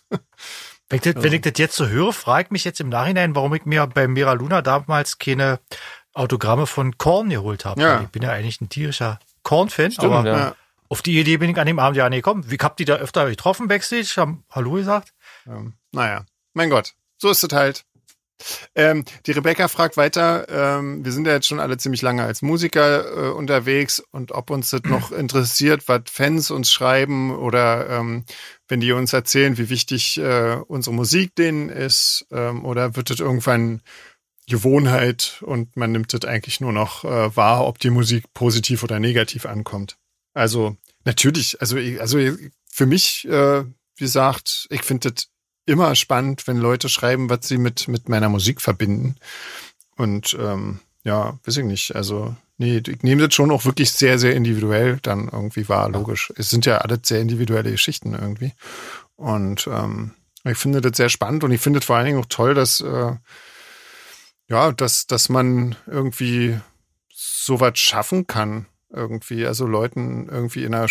[0.93, 3.35] Wenn ich, das, wenn ich das jetzt so höre, frage ich mich jetzt im Nachhinein,
[3.35, 5.59] warum ich mir bei Mira Luna damals keine
[6.13, 7.81] Autogramme von Korn geholt habe.
[7.81, 8.03] Ja.
[8.03, 10.55] Ich bin ja eigentlich ein tierischer Korn-Fan, aber ja.
[10.91, 12.51] auf die Idee bin ich an dem Abend ja nicht gekommen.
[12.51, 15.15] Wie hab die da öfter getroffen backstage, haben Hallo gesagt?
[15.47, 17.87] Ähm, naja, mein Gott, so ist es halt.
[18.75, 22.43] Ähm, die Rebecca fragt weiter, ähm, wir sind ja jetzt schon alle ziemlich lange als
[22.43, 28.25] Musiker äh, unterwegs und ob uns das noch interessiert, was Fans uns schreiben oder ähm,
[28.69, 33.21] wenn die uns erzählen, wie wichtig äh, unsere Musik denen ist ähm, oder wird das
[33.21, 33.83] irgendwann
[34.49, 38.99] Gewohnheit und man nimmt das eigentlich nur noch äh, wahr, ob die Musik positiv oder
[38.99, 39.97] negativ ankommt.
[40.35, 42.19] Also natürlich, also, also
[42.67, 45.29] für mich, äh, wie gesagt, ich finde das
[45.67, 49.17] immer spannend, wenn Leute schreiben, was sie mit, mit meiner Musik verbinden.
[49.97, 51.95] Und ähm, ja, weiß ich nicht.
[51.95, 56.33] Also, nee, ich nehme das schon auch wirklich sehr, sehr individuell dann irgendwie wahr, logisch.
[56.37, 58.53] Es sind ja alles sehr individuelle Geschichten irgendwie.
[59.17, 60.13] Und ähm,
[60.45, 62.81] ich finde das sehr spannend und ich finde es vor allen Dingen auch toll, dass
[62.81, 63.13] äh,
[64.49, 66.59] ja, dass, dass man irgendwie
[67.11, 70.87] sowas schaffen kann, irgendwie, also Leuten irgendwie in einer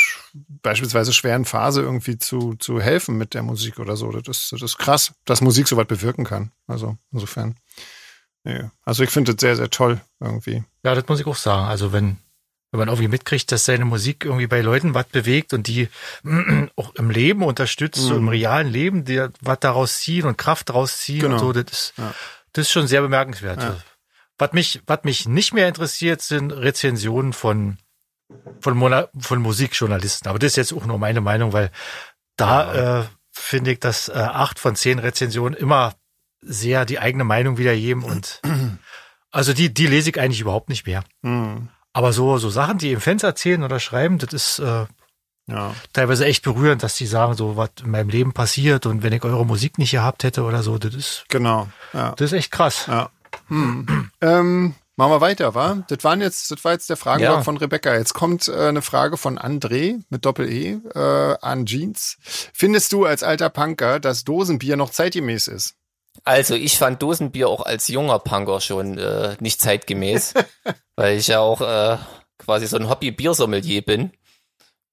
[0.62, 4.12] beispielsweise schweren Phase irgendwie zu, zu helfen mit der Musik oder so.
[4.12, 6.52] Das ist, das ist krass, dass Musik so was bewirken kann.
[6.68, 7.56] Also insofern.
[8.44, 8.72] Ja.
[8.84, 10.64] Also ich finde das sehr, sehr toll irgendwie.
[10.84, 11.68] Ja, das muss ich auch sagen.
[11.68, 12.18] Also wenn,
[12.72, 15.90] wenn man irgendwie mitkriegt, dass seine Musik irgendwie bei Leuten was bewegt und die
[16.76, 20.98] auch im Leben unterstützt, so im realen Leben, die was daraus ziehen und Kraft daraus
[20.98, 21.34] ziehen Genau.
[21.36, 22.14] und so, das ist, Ja.
[22.54, 23.62] das ist schon sehr bemerkenswert.
[23.62, 23.78] Ja.
[24.40, 27.78] Was mich, was mich nicht mehr interessiert, sind Rezensionen von,
[28.60, 30.28] von, Mona, von Musikjournalisten.
[30.30, 31.72] Aber das ist jetzt auch nur meine Meinung, weil
[32.38, 35.94] da äh, finde ich, dass äh, acht von zehn Rezensionen immer
[36.42, 38.42] sehr die eigene Meinung wiedergeben und
[39.32, 41.04] also die, die lese ich eigentlich überhaupt nicht mehr.
[41.24, 41.70] Hm.
[41.94, 44.86] Aber so, so Sachen, die eben Fans erzählen oder schreiben, das ist äh,
[45.48, 45.76] Ja.
[45.94, 49.24] teilweise echt berührend, dass die sagen, so was in meinem Leben passiert und wenn ich
[49.24, 51.68] eure Musik nicht gehabt hätte oder so, das ist, Genau.
[51.94, 52.12] Ja.
[52.12, 52.86] das ist echt krass.
[52.88, 53.10] Ja.
[53.48, 54.10] Hm.
[54.22, 55.84] Ähm, machen wir weiter, wa?
[55.88, 57.44] Das waren jetzt, das war jetzt der Fragenblock Ja.
[57.44, 57.94] von Rebecca.
[57.96, 62.18] Jetzt kommt äh, eine Frage von André mit Doppel-E äh, an Jeans.
[62.54, 65.76] Findest du als alter Punker, dass Dosenbier noch zeitgemäß ist?
[66.24, 70.34] Also ich fand Dosenbier auch als junger Punker schon äh, nicht zeitgemäß,
[70.96, 71.98] weil ich ja auch äh,
[72.38, 74.12] quasi so ein Hobby-Biersommelier bin.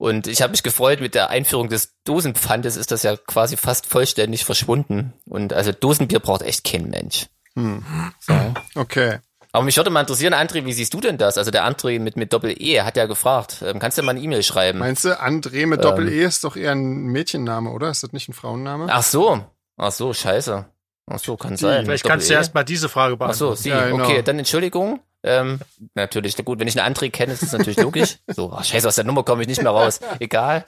[0.00, 3.86] Und ich habe mich gefreut, mit der Einführung des Dosenpfandes ist das ja quasi fast
[3.86, 5.12] vollständig verschwunden.
[5.24, 7.26] Und also Dosenbier braucht echt kein Mensch.
[7.56, 7.84] Hm.
[8.20, 8.32] So.
[8.76, 9.18] Okay.
[9.52, 11.38] Aber mich würde mal interessieren, André, wie siehst du denn das?
[11.38, 13.62] Also der André mit, mit Doppel-E hat ja gefragt.
[13.64, 14.78] Ähm, kannst du mal eine E-Mail schreiben?
[14.78, 17.88] Meinst du, André mit Doppel-E ist doch eher ein Mädchenname, oder?
[17.90, 18.86] Ist das nicht ein Frauenname?
[18.90, 19.40] Ach so.
[19.78, 20.66] Ach so, scheiße.
[21.10, 21.86] Ach so, kann sein.
[21.86, 22.40] Vielleicht kannst du Doppel-E.
[22.40, 23.62] erst mal diese Frage Ach so, beantworten.
[23.62, 23.68] sie.
[23.70, 24.04] Ja, genau.
[24.04, 25.00] Okay, dann Entschuldigung.
[25.24, 25.58] Ähm,
[25.94, 28.18] natürlich, na gut, wenn ich einen André kenne, ist das natürlich logisch.
[28.28, 30.00] So, ach, scheiße, aus der Nummer komme ich nicht mehr raus.
[30.20, 30.64] Egal.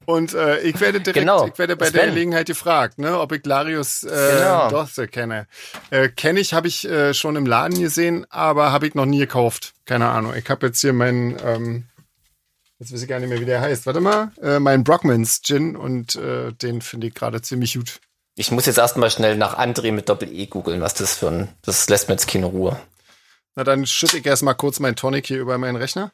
[0.08, 1.46] Und äh, ich werde direkt, Genau.
[1.48, 2.14] ich werde bei der Sven.
[2.14, 4.70] Gelegenheit gefragt, ne, ob ich Larius äh, Genau.
[4.70, 5.46] Dorse kenne.
[5.90, 9.18] Äh, kenne ich, habe ich äh, schon im Laden gesehen, aber habe ich noch nie
[9.18, 9.74] gekauft.
[9.84, 10.32] Keine Ahnung.
[10.34, 11.84] Ich habe jetzt hier meinen, ähm,
[12.78, 13.84] jetzt weiß ich gar nicht mehr, wie der heißt.
[13.84, 18.00] Warte mal, äh, meinen Brockmans Gin und äh, den finde ich gerade ziemlich gut.
[18.34, 21.86] Ich muss jetzt erstmal schnell nach André mit Doppel-E googeln, was das für ein, das
[21.90, 22.80] lässt mir jetzt keine Ruhe.
[23.56, 26.12] Na dann schütte ich erstmal kurz meinen Tonic hier über meinen Rechner.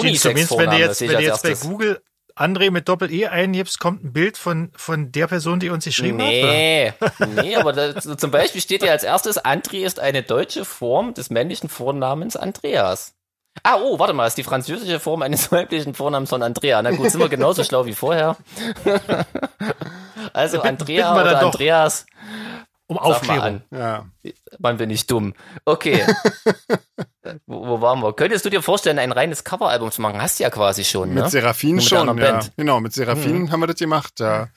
[0.00, 1.52] Jeans, zumindest wenn du jetzt, wenn ich du jetzt bei.
[1.56, 2.00] Google
[2.36, 6.28] André mit Doppel-E eingibst, kommt ein Bild von, von der Person, die uns geschrieben hat.
[6.28, 6.48] oder?
[6.48, 6.92] Nee,
[7.42, 11.30] nee, aber da, zum Beispiel steht ja als erstes, André ist eine deutsche Form des
[11.30, 13.14] männlichen Vornamens Andreas.
[13.62, 16.82] Ah, oh, warte mal, ist die französische Form eines weiblichen Vornamens von Andrea.
[16.82, 18.36] Na gut, sind wir genauso schlau wie vorher.
[20.32, 22.06] also Andrea oder Andreas,
[22.86, 23.62] Um Aufklärung.
[23.70, 24.06] Ja.
[24.58, 25.34] Man bin ich dumm.
[25.64, 26.04] Okay.
[27.46, 28.12] wo, wo waren wir?
[28.12, 30.20] Könntest du dir vorstellen, ein reines Coveralbum zu machen?
[30.20, 31.30] Hast du ja quasi schon, Mit ne?
[31.30, 32.32] Seraphin mit schon, einer ja.
[32.32, 32.52] Band.
[32.56, 34.48] Genau, mit Seraphin haben wir das gemacht, ja.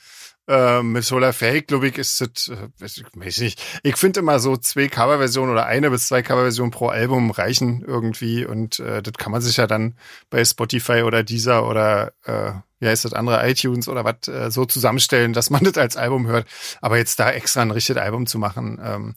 [0.49, 3.61] Äh, mit Solar Fake, glaube ich, ist das, äh, weiß ich weiß nicht.
[3.83, 8.45] Ich finde immer so zwei Coverversionen oder eine bis zwei Coverversionen pro Album reichen irgendwie
[8.45, 9.97] und äh, das kann man sich ja dann
[10.29, 14.65] bei Spotify oder Deezer oder äh, wie heißt das andere, iTunes oder was äh, so
[14.65, 16.47] zusammenstellen, dass man das als Album hört.
[16.81, 19.15] Aber jetzt da extra ein richtiges Album zu machen, ähm,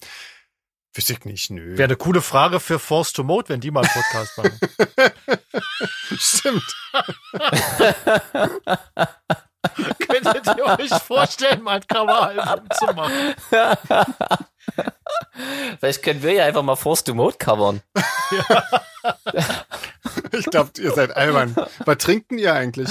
[0.94, 1.76] wüsste ich nicht, nö.
[1.76, 4.58] Wäre eine coole Frage für Force to Mode, wenn die mal einen Podcast machen.
[6.18, 6.64] Stimmt.
[10.08, 13.34] Könntet ihr euch vorstellen, mal ein Coveralbum zu machen?
[15.78, 17.82] Vielleicht können wir ja einfach mal Force to Mode covern.
[20.32, 21.54] Ich glaube, ihr seid albern.
[21.84, 22.88] Was trinkt denn ihr eigentlich?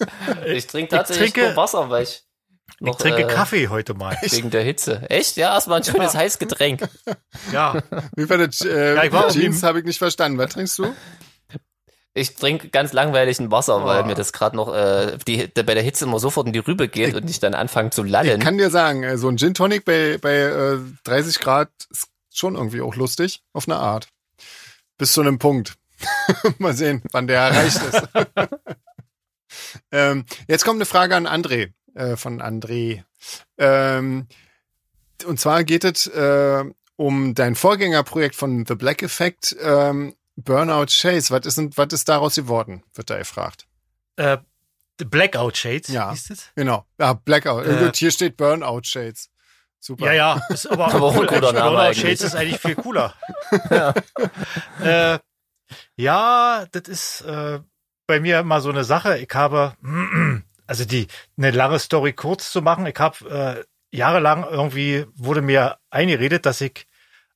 [0.46, 2.22] Ich trinke tatsächlich trinke- nur Wasser, weil ich
[2.74, 4.16] Ich noch, trinke äh, Kaffee heute mal.
[4.22, 5.02] wegen der Hitze.
[5.10, 5.36] Echt?
[5.36, 6.88] Ja, erstmal ein schönes heißes Getränk.
[7.52, 7.82] Ja,
[8.16, 8.60] Wie war das?
[8.62, 10.38] Äh, Ja, ich war Jeans habe ich nicht verstanden.
[10.38, 10.94] Was trinkst du?
[12.12, 14.06] Ich trinke ganz langweilig ein Wasser, weil Oh.
[14.06, 16.88] mir das gerade noch äh, die, der, bei der Hitze immer sofort in die Rübe
[16.88, 18.40] geht und ich dann anfange zu Ich lallen.
[18.40, 22.56] kann dir sagen, äh, so ein Gin Tonic bei, bei äh, 30 Grad ist schon
[22.56, 24.08] irgendwie auch lustig, auf eine Art.
[24.98, 25.74] Bis zu einem Punkt.
[26.58, 28.02] Mal sehen, wann der erreicht ist.
[29.92, 33.04] Ähm, jetzt kommt eine Frage an André, äh, von André.
[33.58, 34.26] Ähm,
[35.26, 36.64] und zwar geht es äh,
[36.96, 41.30] um dein Vorgängerprojekt von The Black Effect, ähm, Burnout Chase.
[41.34, 43.66] Was ist, denn- was ist daraus geworden, wird da gefragt.
[44.16, 44.38] äh,
[44.98, 46.10] The Blackout Shades, Ja.
[46.10, 46.50] hieß das?
[46.54, 46.84] Genau.
[46.98, 47.64] Ja, Blackout.
[47.66, 49.30] Äh, Gut, hier steht Burnout Shades.
[49.78, 50.06] Super.
[50.06, 51.26] Ja, ja, ist aber, Aber auch cool.
[51.26, 52.00] Burnout eigentlich.
[52.00, 53.14] Shades ist eigentlich viel cooler.
[54.82, 55.18] äh,
[55.96, 57.60] ja, das ist äh,
[58.10, 59.18] bei mir immer so eine Sache.
[59.18, 59.74] Ich habe,
[60.66, 61.06] also die
[61.38, 62.86] eine lange Story kurz zu machen.
[62.86, 66.86] Ich habe äh, jahrelang irgendwie wurde mir eingeredet, dass ich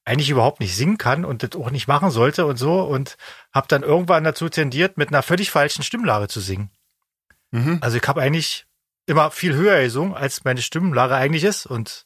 [0.05, 3.17] eigentlich überhaupt nicht singen kann und das auch nicht machen sollte und so und
[3.53, 6.71] habe dann irgendwann dazu tendiert, mit einer völlig falschen Stimmlage zu singen.
[7.53, 7.79] Mhm.
[7.81, 8.67] Also ich habe eigentlich
[9.07, 11.67] immer viel höher gesungen, als meine Stimmlage eigentlich ist.
[11.67, 12.05] Und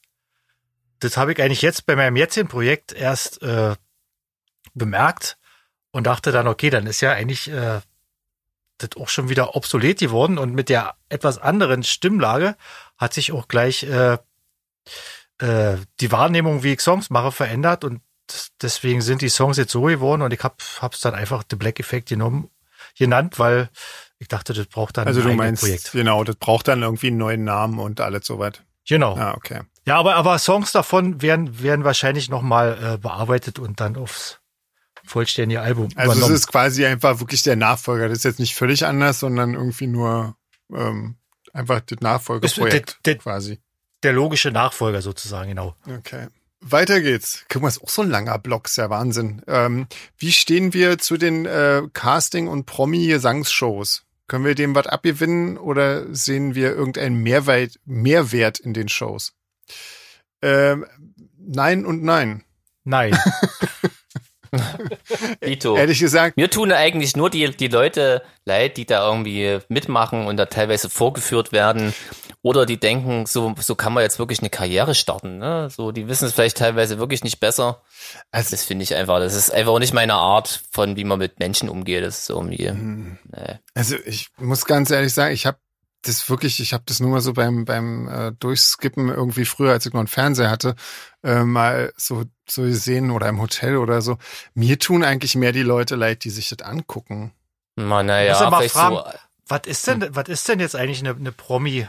[1.00, 3.74] das habe ich eigentlich jetzt bei meinem jetzigen Projekt erst äh,
[4.74, 5.38] bemerkt.
[5.90, 7.80] und dachte dann, okay, dann ist ja eigentlich äh,
[8.78, 12.56] das auch schon wieder obsolet geworden und mit der etwas anderen Stimmlage
[12.96, 14.18] hat sich auch gleich äh,
[15.38, 18.00] äh, die Wahrnehmung, wie ich Songs mache, verändert und
[18.62, 20.56] deswegen sind die Songs jetzt so geworden und ich habe
[20.92, 22.50] es dann einfach The Black Effect genommen,
[22.96, 23.70] genannt, weil
[24.18, 25.92] ich dachte, das braucht dann also ein du meinst, Projekt.
[25.92, 28.64] genau, das braucht dann irgendwie einen neuen Namen und alles soweit.
[28.86, 29.16] Genau.
[29.16, 29.62] Ah, okay.
[29.86, 34.37] Ja, aber, aber Songs davon werden, werden wahrscheinlich nochmal äh, bearbeitet und dann aufs
[35.08, 36.34] vollständige Album Also übernommen.
[36.34, 38.08] es ist quasi einfach wirklich der Nachfolger.
[38.08, 40.36] Das ist jetzt nicht völlig anders, sondern irgendwie nur
[40.74, 41.16] ähm,
[41.52, 43.58] einfach das Nachfolgeprojekt Das- das- quasi.
[44.02, 45.74] der logische Nachfolger sozusagen, genau.
[45.98, 46.28] Okay.
[46.60, 47.44] Weiter geht's.
[47.48, 49.42] Guck mal, ist auch so ein langer Block, ist ja Wahnsinn.
[49.46, 49.86] Ähm,
[50.16, 54.04] wie stehen wir zu den äh, Casting- und Promi-Gesangsshows?
[54.26, 59.32] Können wir dem was abgewinnen oder sehen wir irgendeinen Mehrwert, Mehrwert in den Shows?
[60.42, 60.84] Ähm,
[61.38, 62.44] nein und nein.
[62.84, 63.16] Nein.
[65.44, 65.76] Dito.
[65.76, 70.36] Ehrlich gesagt, Mir tun eigentlich nur die, die Leute leid, die da irgendwie mitmachen und
[70.36, 71.94] da teilweise vorgeführt werden.
[72.42, 75.38] Oder die denken, so, so kann man jetzt wirklich eine Karriere starten.
[75.38, 75.68] Ne?
[75.70, 77.82] So, die wissen es vielleicht teilweise wirklich nicht besser.
[78.30, 81.18] Also- das finde ich einfach, das ist einfach auch nicht meine Art von, wie man
[81.18, 82.04] mit Menschen umgeht.
[82.04, 83.18] Das ist irgendwie, Hm.
[83.30, 83.58] nee.
[83.74, 85.58] Also ich muss ganz ehrlich sagen, ich habe
[86.02, 89.84] das wirklich, ich habe das nur mal so beim beim äh, Durchskippen irgendwie früher, als
[89.84, 90.76] ich noch einen Fernseher hatte,
[91.24, 94.18] äh, mal so so gesehen oder im Hotel oder so.
[94.54, 97.32] Mir tun eigentlich mehr die Leute leid, die sich das angucken.
[97.76, 99.04] Na, Muss naja, vielleicht fragen, so.
[99.46, 101.86] was ist denn, was ist denn jetzt eigentlich eine, eine Promi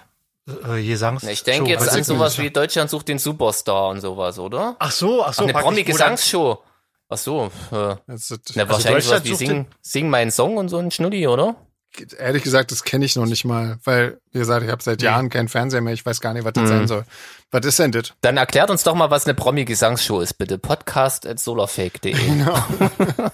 [0.47, 1.23] äh, Gesangs?
[1.23, 1.71] Ich denke Show?
[1.71, 4.75] jetzt Weiß an sowas wie Deutschland sucht den Superstar und sowas, oder?
[4.79, 5.43] Ach so, ach so.
[5.43, 6.59] Ach, eine Promi-Gesangsshow.
[7.11, 10.91] Ach so, äh, ist, na, wahrscheinlich sowas wie sing, sing meinen Song und so ein
[10.91, 11.55] Schnulli, oder?
[12.17, 15.01] Ehrlich gesagt, das kenne ich noch nicht mal, weil wie gesagt, ich habe seit.
[15.01, 15.93] Jahren keinen Fernseher mehr.
[15.93, 16.67] Ich weiß gar nicht, was das Mhm.
[16.67, 17.05] sein soll.
[17.51, 18.13] Was ist denn das?
[18.21, 20.57] Dann erklärt uns doch mal, was eine Promi-Gesangsshow ist, bitte.
[20.59, 22.13] Podcast at solarfake.de.
[22.27, 22.55] Genau.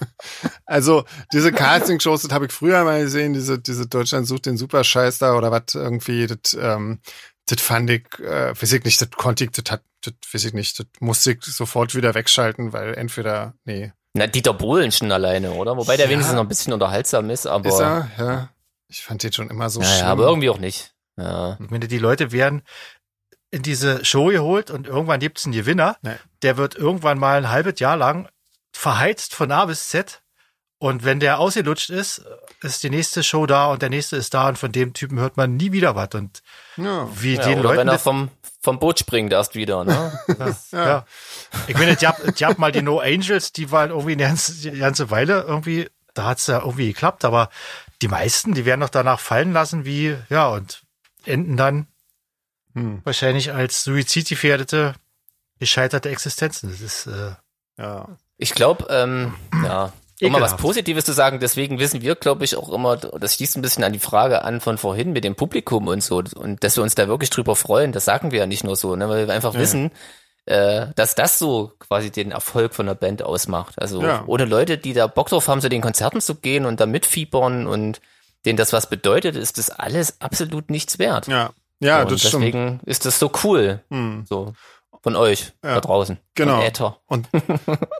[0.66, 5.18] also diese Casting-Shows, das habe ich früher mal gesehen, diese, diese Deutschland sucht den Superscheiß
[5.18, 7.00] da oder was irgendwie, das, ähm,
[7.46, 10.54] das fand ich, äh, weiß ich nicht, das konnte ich, das hat, das weiß ich
[10.54, 15.52] nicht, das musste ich sofort wieder wegschalten, weil entweder, nee, Na, Dieter Bohlen schon alleine,
[15.52, 15.76] oder?
[15.76, 16.10] Wobei der Ja.
[16.12, 17.68] wenigstens noch ein bisschen unterhaltsam ist, aber.
[17.68, 18.48] ist er, ja.
[18.88, 20.08] Ich fand den schon immer so naja, schlimm.
[20.08, 20.94] aber irgendwie auch nicht.
[21.16, 21.58] Ja.
[21.60, 22.62] Ich meine, die Leute werden
[23.50, 25.96] in diese Show geholt und irgendwann gibt's einen Gewinner.
[26.02, 26.14] Nee.
[26.42, 28.28] Der wird irgendwann mal ein halbes Jahr lang
[28.72, 30.22] verheizt von A bis Z.
[30.78, 32.22] Und wenn der ausgelutscht ist,
[32.60, 35.36] ist die nächste Show da und der nächste ist da und von dem Typen hört
[35.38, 36.10] man nie wieder was.
[36.14, 36.42] Und
[36.76, 37.08] ja.
[37.18, 40.18] wie Ja, den oder Leuten wenn er das- vom, vom Boot springt erst wieder, ne?
[40.72, 40.86] Ja.
[40.86, 41.06] ja.
[41.68, 44.52] Ich meine, es gab, es gab mal die No Angels, die waren irgendwie eine ganze,
[44.70, 47.48] die ganze Weile irgendwie, da hat's ja irgendwie geklappt, aber
[48.02, 50.82] die meisten, die werden doch danach fallen lassen, wie, ja, und
[51.24, 51.86] enden dann
[52.74, 54.94] Hm, wahrscheinlich als suizidgefährdete,
[55.58, 56.68] gescheiterte Existenzen.
[56.70, 57.32] Das ist, äh,
[57.78, 58.06] ja.
[58.36, 60.62] Ich glaube, ähm, ja, um mal was Ekelhaft.
[60.62, 63.92] Positives zu sagen, deswegen wissen wir, glaube ich, auch immer, das schließt ein bisschen an
[63.92, 67.06] die Frage an von vorhin mit dem Publikum und so, und dass wir uns da
[67.08, 69.60] wirklich drüber freuen, das sagen wir ja nicht nur so, ne, weil wir einfach Ja.
[69.60, 69.90] wissen,
[70.46, 73.74] äh, dass das so quasi den Erfolg von der Band ausmacht.
[73.82, 74.22] Also Ja.
[74.26, 77.66] ohne Leute, die da Bock drauf haben, zu den Konzerten zu gehen und da mitfiebern
[77.66, 78.00] und
[78.44, 81.26] denen das was bedeutet, ist das alles absolut nichts wert.
[81.26, 81.50] Ja,
[81.80, 82.44] ja, und das stimmt.
[82.44, 84.24] deswegen ist das so cool, Hm.
[84.28, 84.54] so
[85.06, 85.74] von euch Ja.
[85.74, 86.18] da draußen.
[86.34, 86.60] Genau.
[87.06, 87.28] Und,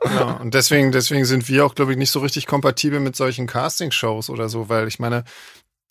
[0.03, 3.47] ja, und deswegen, deswegen sind wir auch, glaube ich, nicht so richtig kompatibel mit solchen
[3.47, 5.23] Casting-Shows oder so, weil ich meine,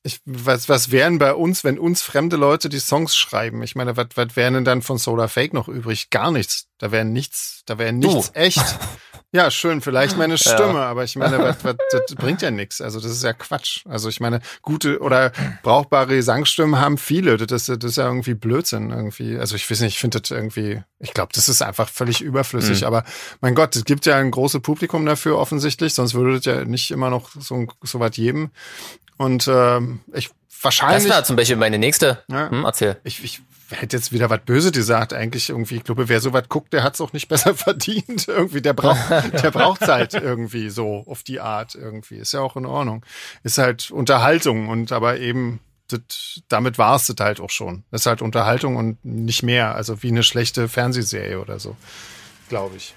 [0.02, 3.62] ich, was, was wären bei uns, wenn uns fremde Leute die Songs schreiben?
[3.62, 6.10] Ich meine, was, was wären denn dann von Solar Fake noch übrig?
[6.10, 6.66] Gar nichts.
[6.76, 8.58] Da wäre nichts, da wäre nichts echt.
[9.36, 12.80] Ja, schön, vielleicht meine Stimme, aber ich meine, was, was, das bringt ja nichts.
[12.80, 13.84] Also das ist ja Quatsch.
[13.86, 15.30] Also ich meine, gute oder
[15.62, 17.36] brauchbare Gesangsstimmen haben viele.
[17.36, 19.36] Das ist, das ist ja irgendwie Blödsinn irgendwie.
[19.38, 22.80] Also ich weiß nicht, ich finde das irgendwie, ich glaube, das ist einfach völlig überflüssig.
[22.80, 22.86] Mhm.
[22.86, 23.04] Aber
[23.42, 26.90] mein Gott, es gibt ja ein großes Publikum dafür offensichtlich, sonst würde das ja nicht
[26.90, 28.52] immer noch so, so was geben.
[29.18, 31.12] Und ähm, ich Das wahrscheinlich.
[31.12, 32.22] war zum Beispiel meine nächste.
[32.30, 32.50] Ja.
[32.50, 32.96] Hm, erzähl.
[33.04, 35.76] Ich, ich hätte jetzt wieder was Böse gesagt, eigentlich irgendwie.
[35.76, 38.28] Ich glaube, wer so was guckt, der hat's auch nicht besser verdient.
[38.28, 42.16] irgendwie, der braucht, der braucht's halt irgendwie so auf die Art irgendwie.
[42.16, 43.04] Ist ja auch in Ordnung.
[43.42, 47.84] Ist halt Unterhaltung und aber eben das, damit war's das halt auch schon.
[47.90, 49.74] Das ist halt Unterhaltung und nicht mehr.
[49.74, 51.76] Also wie eine schlechte Fernsehserie oder so,
[52.48, 52.94] glaube ich.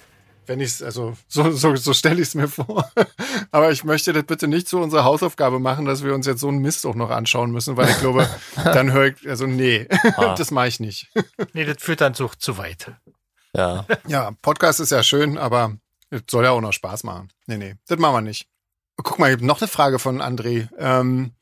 [0.50, 2.92] Wenn ich's, also so, so, so stelle ich es mir vor.
[3.52, 6.48] Aber ich möchte das bitte nicht zu unserer Hausaufgabe machen, dass wir uns jetzt so
[6.48, 8.28] einen Mist auch noch anschauen müssen, weil ich glaube,
[8.64, 9.88] dann höre ich, also nee,
[10.18, 10.34] Ah.
[10.38, 11.08] das mache ich nicht.
[11.54, 12.92] nee, das führt dann so zu weit.
[13.56, 13.86] Ja.
[14.08, 15.78] Ja, Podcast ist ja schön, aber
[16.10, 17.30] es soll ja auch noch Spaß machen.
[17.46, 18.48] Nee, nee, das machen wir nicht.
[18.98, 20.68] Guck mal, ich habe noch eine Frage von André.
[20.80, 21.34] Ähm,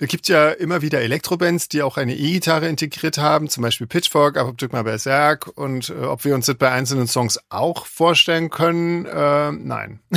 [0.00, 4.38] da gibt ja immer wieder Elektrobands, die auch eine E-Gitarre integriert haben, zum Beispiel Pitchfork,
[4.38, 8.48] aber drück mal Berserk und äh, ob wir uns das bei einzelnen Songs auch vorstellen
[8.48, 10.00] können, äh, nein.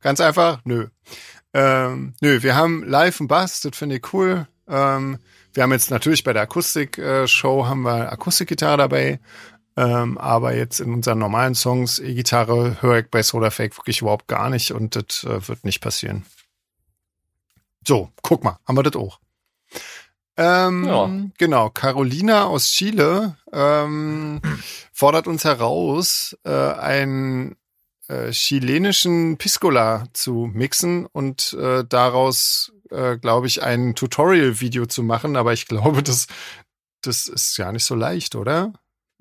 [0.00, 0.86] Ganz einfach, nö.
[1.52, 4.46] Ähm, nö, wir haben live einen Bass, das finde ich cool.
[4.68, 5.18] Ähm,
[5.54, 9.18] wir haben jetzt natürlich bei der Akustik-Show haben wir Akustikgitarre dabei.
[9.76, 14.28] Ähm, aber jetzt in unseren normalen Songs E-Gitarre höre ich bei Solar Fake wirklich überhaupt
[14.28, 16.24] gar nicht und das äh, wird nicht passieren.
[17.86, 19.18] So, guck mal, haben wir das auch.
[20.36, 21.10] Ähm, ja.
[21.38, 24.40] Genau, Carolina aus Chile ähm,
[24.92, 27.56] fordert uns heraus, äh, einen
[28.08, 35.36] äh, chilenischen Piscola zu mixen und äh, daraus, äh, glaube ich, ein Tutorial-Video zu machen.
[35.36, 36.26] Aber ich glaube, das,
[37.02, 38.72] das ist ja nicht so leicht, oder?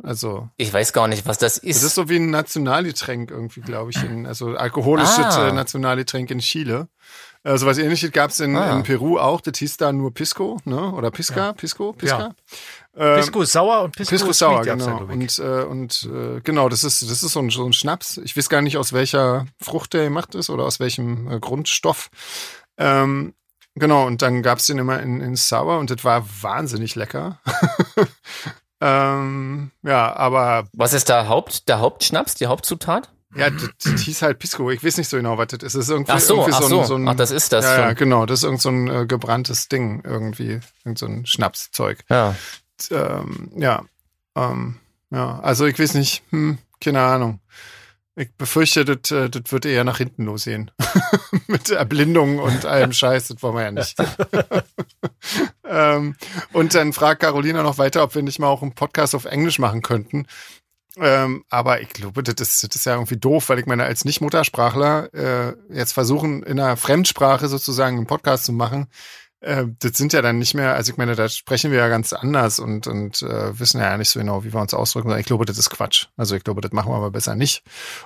[0.03, 0.49] Also.
[0.57, 1.77] Ich weiß gar nicht, was das ist.
[1.77, 4.01] Das ist so wie ein Nationalgetränk irgendwie, glaube ich.
[4.03, 5.49] In, also alkoholisches ah.
[5.49, 6.87] Äh, Nationalgetränk in Chile.
[7.43, 8.75] Also was ähnliches gab es in, ah.
[8.75, 9.41] in, Peru auch.
[9.41, 10.91] Das hieß da nur Pisco, ne?
[10.93, 11.53] Oder Pisca, ja.
[11.53, 12.19] Pisco, Pisca.
[12.19, 12.35] Ja.
[12.95, 14.97] Ähm, Pisco ist sauer und Pisco, Pisco ist sauer, genau.
[14.97, 18.17] und äh, und äh, genau, das ist das ist so ein, so ein Schnaps.
[18.17, 22.11] Ich weiß gar nicht aus welcher Frucht der gemacht ist oder aus welchem äh, Grundstoff.
[22.77, 23.33] Ähm,
[23.73, 27.39] genau, und dann gab's den immer in, in Sauer und das war wahnsinnig lecker.
[28.81, 30.67] ähm, ja, aber.
[30.73, 33.09] Was ist der Haupt, der Hauptschnaps, die Hauptzutat?
[33.35, 34.69] Ja, das, das hieß halt Pisco.
[34.71, 35.75] Ich weiß nicht so genau, was das ist.
[35.75, 36.79] Das ist irgendwie, ach so, irgendwie so, ach so.
[36.81, 37.65] Ein, so ein, ach, das ist das.
[37.65, 38.25] Ja, ja, genau.
[38.25, 40.59] Das ist irgend so ein äh, gebranntes Ding irgendwie.
[40.83, 42.03] Irgend so ein Schnapszeug.
[42.09, 42.35] Ja.
[42.89, 43.83] Ähm, ja.
[44.35, 44.79] Ähm,
[45.11, 45.39] ja.
[45.39, 47.39] Also ich weiß nicht, hm, keine Ahnung.
[48.15, 50.69] Ich befürchte, das, äh, das wird eher nach hinten losgehen.
[51.47, 53.97] Mit Erblindung und allem Scheiß, das wollen wir ja nicht.
[55.65, 56.15] ähm,
[56.51, 59.59] und dann fragt Carolina noch weiter, ob wir nicht mal auch einen Podcast auf Englisch
[59.59, 60.27] machen könnten.
[60.97, 64.05] Ähm, aber ich glaube, das ist, das ist ja irgendwie doof, weil ich meine, als
[64.05, 68.87] Nicht-Muttersprachler äh, jetzt versuchen, in einer Fremdsprache sozusagen einen Podcast zu machen,
[69.41, 72.13] äh, das sind ja dann nicht mehr, also ich meine, da sprechen wir ja ganz
[72.13, 75.17] anders und, und äh, wissen ja nicht so genau, wie wir uns ausdrücken.
[75.17, 76.07] Ich glaube, das ist Quatsch.
[76.15, 77.63] Also ich glaube, das machen wir aber besser nicht.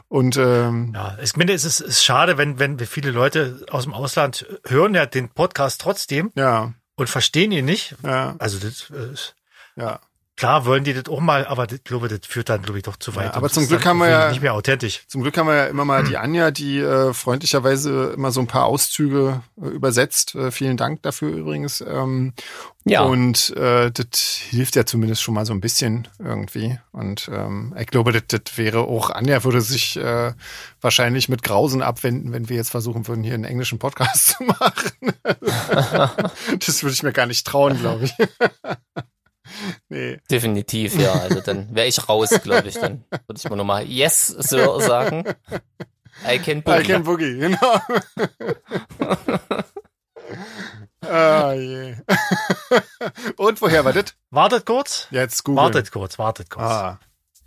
[0.08, 3.94] Und ähm, ja, ich meine, es ist, ist schade, wenn, wenn viele Leute aus dem
[3.94, 6.74] Ausland hören ja den Podcast trotzdem ja.
[6.96, 7.96] und verstehen ihn nicht.
[8.04, 8.36] Ja.
[8.40, 9.36] Also das ist
[9.76, 10.00] ja.
[10.38, 12.98] Klar wollen die das auch mal, aber ich glaube, das führt dann, glaube ich, doch
[12.98, 13.28] zu weit.
[13.28, 15.04] Ja, aber zum Glück haben wir ja nicht mehr authentisch.
[15.08, 18.48] Zum Glück haben wir ja immer mal die Anja, die äh, freundlicherweise immer so ein
[18.48, 20.36] paar Auszüge äh, übersetzt.
[20.36, 21.80] Äh, vielen Dank dafür übrigens.
[21.80, 22.34] Ähm,
[22.84, 23.04] ja.
[23.04, 26.78] Und äh, das hilft ja zumindest schon mal so ein bisschen irgendwie.
[26.92, 30.34] Und ähm, ich glaube, das, das wäre auch, Anja würde sich äh,
[30.82, 35.14] wahrscheinlich mit Grausen abwenden, wenn wir jetzt versuchen würden, hier einen englischen Podcast zu machen.
[36.60, 38.14] das würde ich mir gar nicht trauen, glaube ich.
[39.90, 40.20] nee.
[40.30, 41.14] Definitiv, ja.
[41.14, 42.76] Also dann wäre ich raus, glaube ich.
[42.76, 45.24] Dann würde ich mal nochmal Yes, Sir sagen.
[46.28, 46.82] I can Boogie.
[46.82, 47.80] I can Boogie, genau.
[51.02, 51.96] ah, je.
[53.38, 54.16] Und woher war das?
[54.32, 55.08] Wartet kurz.
[55.12, 55.64] Jetzt Google.
[55.64, 56.66] Wartet kurz, wartet kurz.
[56.66, 57.00] Ah.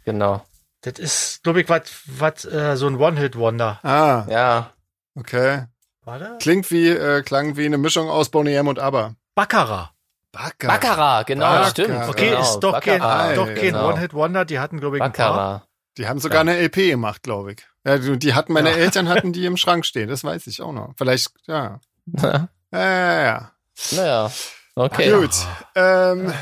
[0.04, 0.44] Genau.
[0.82, 3.80] Das ist, glaube ich, was, was, äh, so ein One-Hit-Wonder.
[3.82, 4.26] Ah.
[4.28, 4.72] Ja.
[5.14, 5.64] Okay.
[6.04, 6.38] Warte.
[6.40, 9.14] Klingt wie, äh, klang wie eine Mischung aus Boney M und ABBA.
[9.34, 9.92] Baccarat.
[10.32, 10.80] Baccarat.
[10.80, 11.70] Baccarat, genau, Baccarat.
[11.70, 12.08] stimmt.
[12.08, 12.40] Okay, genau.
[12.42, 13.26] ist doch Baccarat.
[13.28, 13.88] kein, doch kein genau.
[13.88, 14.44] One-Hit-Wonder.
[14.44, 15.30] Die hatten, glaube ich, Baccarat.
[15.30, 15.68] ein paar.
[15.96, 16.52] Die haben sogar ja.
[16.52, 17.66] eine LP gemacht, glaube ich.
[17.84, 18.76] Ja, die hatten, meine ja.
[18.84, 20.08] Eltern hatten die im Schrank stehen.
[20.08, 20.94] Das weiß ich auch noch.
[20.96, 21.80] Vielleicht, ja.
[22.06, 23.52] ja, ja, ja.
[23.92, 24.30] Naja,
[24.74, 25.10] okay.
[25.10, 25.34] Gut.
[25.74, 26.32] Ähm,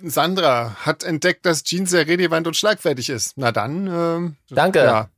[0.00, 3.32] Sandra hat entdeckt, dass Jeans sehr redewand und schlagfertig ist.
[3.36, 3.86] Na dann.
[3.86, 4.80] Ähm, Danke.
[4.80, 5.08] Ja.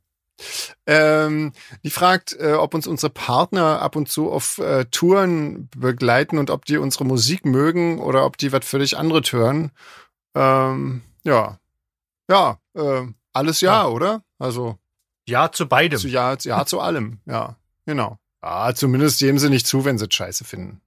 [0.85, 6.37] Ähm, die fragt, äh, ob uns unsere Partner ab und zu auf äh, Touren begleiten
[6.37, 9.71] und ob die unsere Musik mögen oder ob die was völlig anderes hören.
[10.35, 11.59] Ähm, ja,
[12.29, 14.23] ja, äh, alles ja, ja, oder?
[14.37, 14.77] Also
[15.27, 15.99] ja zu beidem.
[15.99, 17.19] Zu, ja, ja zu allem.
[17.25, 17.55] Ja,
[17.85, 18.19] genau.
[18.43, 20.81] Ja, zumindest geben sie nicht zu, wenn sie es scheiße finden.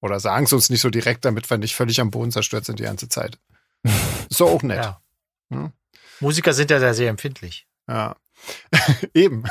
[0.00, 2.78] Oder sagen es uns nicht so direkt, damit wir nicht völlig am Boden zerstört sind
[2.78, 3.38] die ganze Zeit.
[4.30, 4.84] Ist doch auch nett.
[4.84, 5.00] Ja.
[5.50, 5.72] Hm?
[6.20, 7.66] Musiker sind ja sehr empfindlich.
[7.88, 8.16] Ja.
[9.14, 9.44] Eben.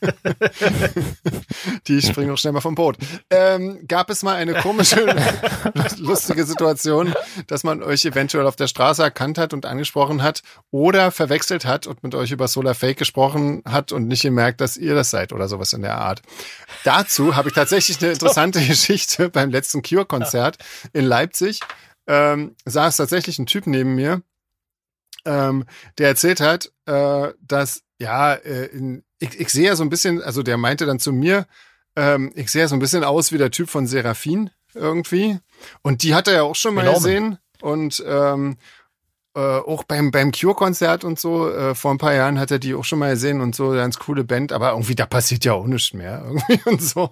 [1.86, 2.96] die springen auch schnell mal vom Boot.
[3.30, 5.04] Ähm, gab es mal eine komische,
[5.98, 7.14] lustige Situation,
[7.46, 11.86] dass man euch eventuell auf der Straße erkannt hat und angesprochen hat oder verwechselt hat
[11.86, 15.32] und mit euch über Solar Fake gesprochen hat und nicht gemerkt, dass ihr das seid
[15.32, 16.22] oder sowas in der Art?
[16.84, 20.58] Dazu habe ich tatsächlich eine interessante Geschichte beim letzten Cure-Konzert
[20.92, 21.60] in Leipzig.
[22.06, 24.22] Ähm, saß tatsächlich ein Typ neben mir,
[25.24, 25.64] ähm,
[25.98, 30.20] der erzählt hat, äh, dass ja, äh, in, ich, ich sehe ja so ein bisschen,
[30.20, 31.46] also der meinte dann zu mir,
[31.94, 35.38] ähm, ich sehe ja so ein bisschen aus wie der Typ von Seraphin irgendwie.
[35.82, 36.98] Und die hat er ja auch schon mal Enorme.
[36.98, 37.38] gesehen.
[37.60, 38.56] Und ähm,
[39.34, 42.74] äh, auch beim, beim Cure-Konzert und so, äh, vor ein paar Jahren hat er die
[42.74, 45.66] auch schon mal gesehen und so, ganz coole Band, aber irgendwie da passiert ja auch
[45.66, 47.10] nichts mehr irgendwie und so.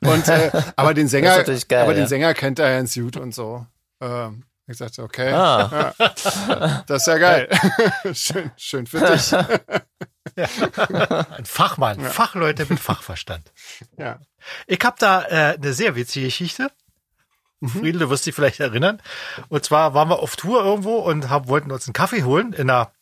[0.00, 1.98] Und äh, aber den Sänger, geil, aber ja.
[1.98, 3.66] den Sänger kennt er ganz gut und so.
[4.00, 5.32] Ähm, ich sagte, okay.
[5.32, 5.94] Ah.
[5.98, 7.48] Ja, das ist ja geil.
[8.12, 9.32] schön, schön für dich.
[10.36, 13.52] Ein Fachmann, Fachleute mit Fachverstand.
[13.96, 14.18] Ja.
[14.66, 16.70] Ich habe da äh, eine sehr witzige Geschichte.
[17.64, 19.00] Friedel, du wirst dich vielleicht erinnern.
[19.48, 22.68] Und zwar waren wir auf Tour irgendwo und hab, wollten uns einen Kaffee holen in
[22.68, 22.92] einer,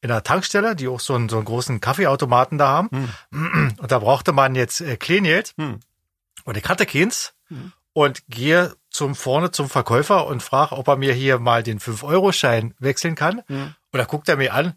[0.00, 2.88] in einer Tankstelle, die auch so einen, so einen großen Kaffeeautomaten da haben.
[3.30, 5.54] Und da brauchte man jetzt äh, Kleingeld.
[5.56, 5.80] Hm.
[6.44, 7.34] Und ich hatte keins
[7.92, 12.74] und gehe zum vorne zum Verkäufer und frage, ob er mir hier mal den 5-Euro-Schein
[12.78, 13.42] wechseln kann.
[13.90, 14.74] Und da guckt er mir an,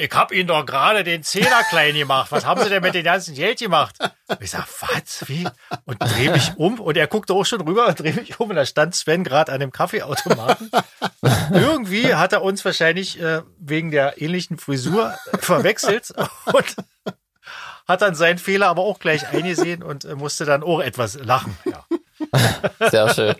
[0.00, 2.30] ich hab Ihnen doch gerade den Zehner klein gemacht.
[2.30, 3.96] Was haben Sie denn mit dem ganzen Geld gemacht?
[4.28, 5.44] Und ich sag, was, wie?
[5.86, 8.54] Und dreh mich um und er guckte auch schon rüber und dreh mich um und
[8.54, 10.70] da stand Sven gerade an dem Kaffeeautomaten.
[11.52, 16.12] Irgendwie hat er uns wahrscheinlich äh, wegen der ähnlichen Frisur verwechselt
[16.44, 16.76] und
[17.88, 21.58] hat dann seinen Fehler aber auch gleich eingesehen und äh, musste dann auch etwas lachen.
[21.64, 21.84] Ja.
[22.90, 23.34] Sehr schön.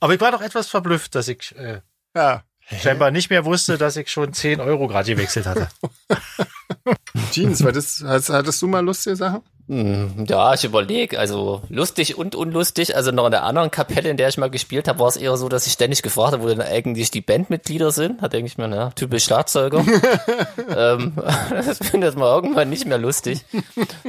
[0.00, 1.80] Aber ich war doch etwas verblüfft, dass ich äh,
[2.14, 2.44] Ja.
[2.80, 5.68] scheinbar nicht mehr wusste, dass ich schon 10 Euro gerade gewechselt hatte.
[7.30, 9.42] Jeans, war das, hattest du mal lustige Sachen?
[9.66, 12.96] Hm, Ja, ich überlege, also lustig und unlustig.
[12.96, 15.36] Also noch in der anderen Kapelle, in der ich mal gespielt habe, war es eher
[15.38, 18.22] so, dass ich ständig gefragt habe, wo denn eigentlich die Bandmitglieder sind.
[18.22, 19.82] Da denke ich mir, na, typisch Schlagzeuger.
[20.76, 21.14] ähm,
[21.50, 23.44] das finde ich mal irgendwann nicht mehr lustig.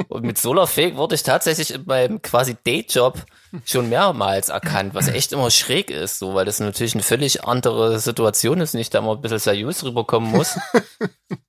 [0.10, 3.24] Und mit Solarfake wurde ich tatsächlich in meinem quasi Dayjob
[3.64, 7.99] schon mehrmals erkannt, was echt immer schräg ist, so, weil das natürlich eine völlig andere
[7.99, 10.60] Situation ist, nicht da immer ein bisschen seriös rüberkommen muss.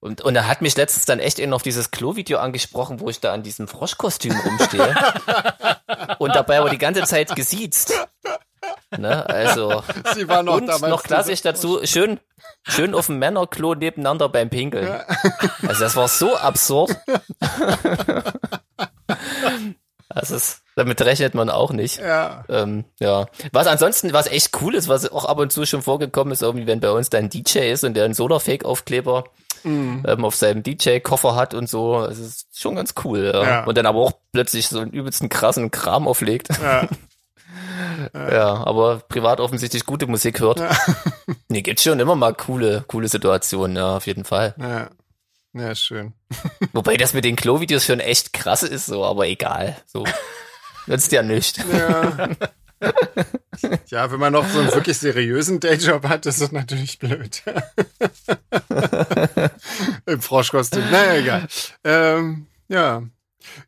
[0.01, 3.21] Und, und er hat mich letztens dann echt eben auf dieses Klo-Video angesprochen, wo ich
[3.21, 4.95] da an diesem Froschkostüm rumstehe.
[6.19, 7.93] und dabei aber die ganze Zeit gesiezt.
[8.97, 9.83] Ne, also.
[10.15, 12.19] Sie war noch und noch klassisch dazu, schön,
[12.67, 15.01] schön auf dem Männerklo nebeneinander beim Pinkeln.
[15.67, 16.97] Also das war so absurd.
[20.09, 21.99] Das ist, damit rechnet man auch nicht.
[21.99, 22.45] Ja.
[22.49, 23.27] Ähm, ja.
[23.53, 26.67] Was ansonsten, was echt cool ist, was auch ab und zu schon vorgekommen ist, irgendwie,
[26.67, 29.25] wenn bei uns dann ein DJ ist und der einen Solarfake-Aufkleber
[29.67, 30.05] Mhm.
[30.07, 32.05] ähm, auf seinem DJ-Koffer hat und so.
[32.05, 33.33] Es ist schon ganz cool.
[33.35, 33.43] Ja.
[33.43, 33.65] Ja.
[33.65, 36.49] Und dann aber auch plötzlich so einen übelsten krassen Kram auflegt.
[36.63, 36.89] Ja.
[38.15, 40.63] Ja, aber privat offensichtlich gute Musik hört.
[41.49, 44.55] Nee, gibt's schon immer mal coole, coole Situationen, ja, auf jeden Fall.
[44.59, 44.91] Ja.
[45.53, 46.13] Ja, schön.
[46.73, 49.77] Wobei das mit den Klo-Videos schon echt krass ist, so, aber egal.
[49.87, 50.05] So.
[50.87, 51.59] Nützt ja nicht.
[51.73, 52.29] Ja.
[53.89, 57.43] ja, wenn man noch so einen wirklich seriösen Dayjob hat, ist das natürlich blöd.
[60.07, 60.91] Im Froschkostüm.
[60.91, 61.49] Naja, egal.
[61.85, 63.03] Ähm, ja.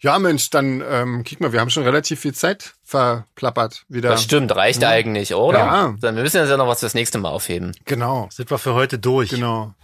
[0.01, 4.11] Ja, Mensch, dann ähm, guck mal, wir haben schon relativ viel Zeit verplappert wieder.
[4.11, 5.59] Das stimmt, reicht eigentlich, oder?
[5.59, 5.95] Ja.
[6.01, 7.75] Dann müssen wir uns ja noch was fürs nächste Mal aufheben.
[7.85, 9.31] Genau, Sind wir für heute durch.
[9.31, 9.75] genau.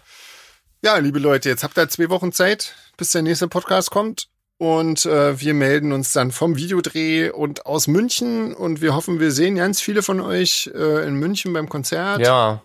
[0.82, 4.28] Ja, liebe Leute, jetzt habt ihr zwei Wochen Zeit, bis der nächste Podcast kommt.
[4.64, 8.54] Und äh, wir melden uns dann vom Videodreh und aus München.
[8.54, 12.20] Und wir hoffen, wir sehen ganz viele von euch äh, in München beim Konzert.
[12.20, 12.62] Ja,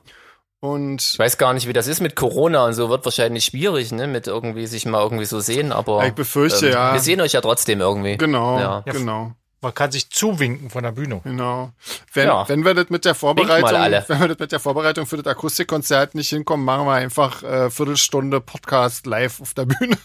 [0.61, 3.91] Und ich weiß gar nicht, wie das ist mit Corona und so, wird wahrscheinlich schwierig,
[3.91, 6.93] ne, mit irgendwie sich mal irgendwie so sehen, aber ich befürchte, ähm, ja.
[6.93, 8.15] wir sehen euch ja trotzdem irgendwie.
[8.17, 8.83] Genau, Ja.
[8.85, 11.20] genau, Man kann sich zuwinken von der Bühne.
[11.24, 11.72] genau.
[12.14, 12.47] Wenn, Ja.
[12.47, 13.70] wenn wir das mit der Vorbereitung,
[14.07, 17.70] wenn wir das mit der Vorbereitung für das Akustikkonzert nicht hinkommen, machen wir einfach äh,
[17.70, 19.97] Viertelstunde Podcast live auf der Bühne.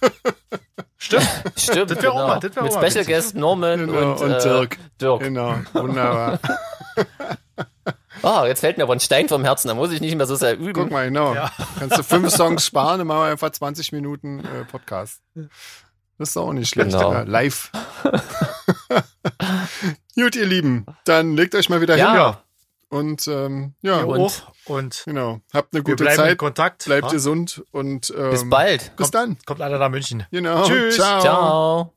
[0.99, 1.29] Stimmt.
[1.57, 2.27] Stimmt, Das genau.
[2.27, 3.07] mal- das mit Special witzig.
[3.07, 4.79] Guest Norman Genau, und, und äh, Dirk.
[5.01, 5.21] Dirk.
[5.21, 6.39] Genau, wunderbar.
[8.23, 10.35] Ah, jetzt fällt mir aber ein Stein vom Herzen, da muss ich nicht mehr so
[10.35, 10.73] sehr üben.
[10.73, 11.35] Guck mal, genau.
[11.35, 11.53] Ja.
[11.79, 15.21] Kannst du fünf Songs sparen, dann machen wir einfach 20 Minuten äh, Podcast.
[16.17, 16.93] Das ist doch auch nicht schlecht.
[16.93, 17.13] Genau.
[17.13, 17.71] Ja, live.
[20.15, 22.27] Gut, ihr Lieben, dann legt euch mal wieder Ja.
[22.27, 22.37] hin.
[22.91, 24.47] Und ähm, ja, Ihr Und-.
[24.67, 25.41] Und genau.
[25.53, 26.85] Habt eine wir gute Zeit, Kontakt.
[26.85, 27.11] bleibt Ja?
[27.13, 28.95] gesund und ähm, Bis bald.
[28.97, 29.37] Bis dann.
[29.47, 30.25] Kommt alle nach München.
[30.31, 30.65] Genau.
[30.65, 30.95] Tschüss.
[30.97, 31.21] Ciao.
[31.21, 31.95] Ciao.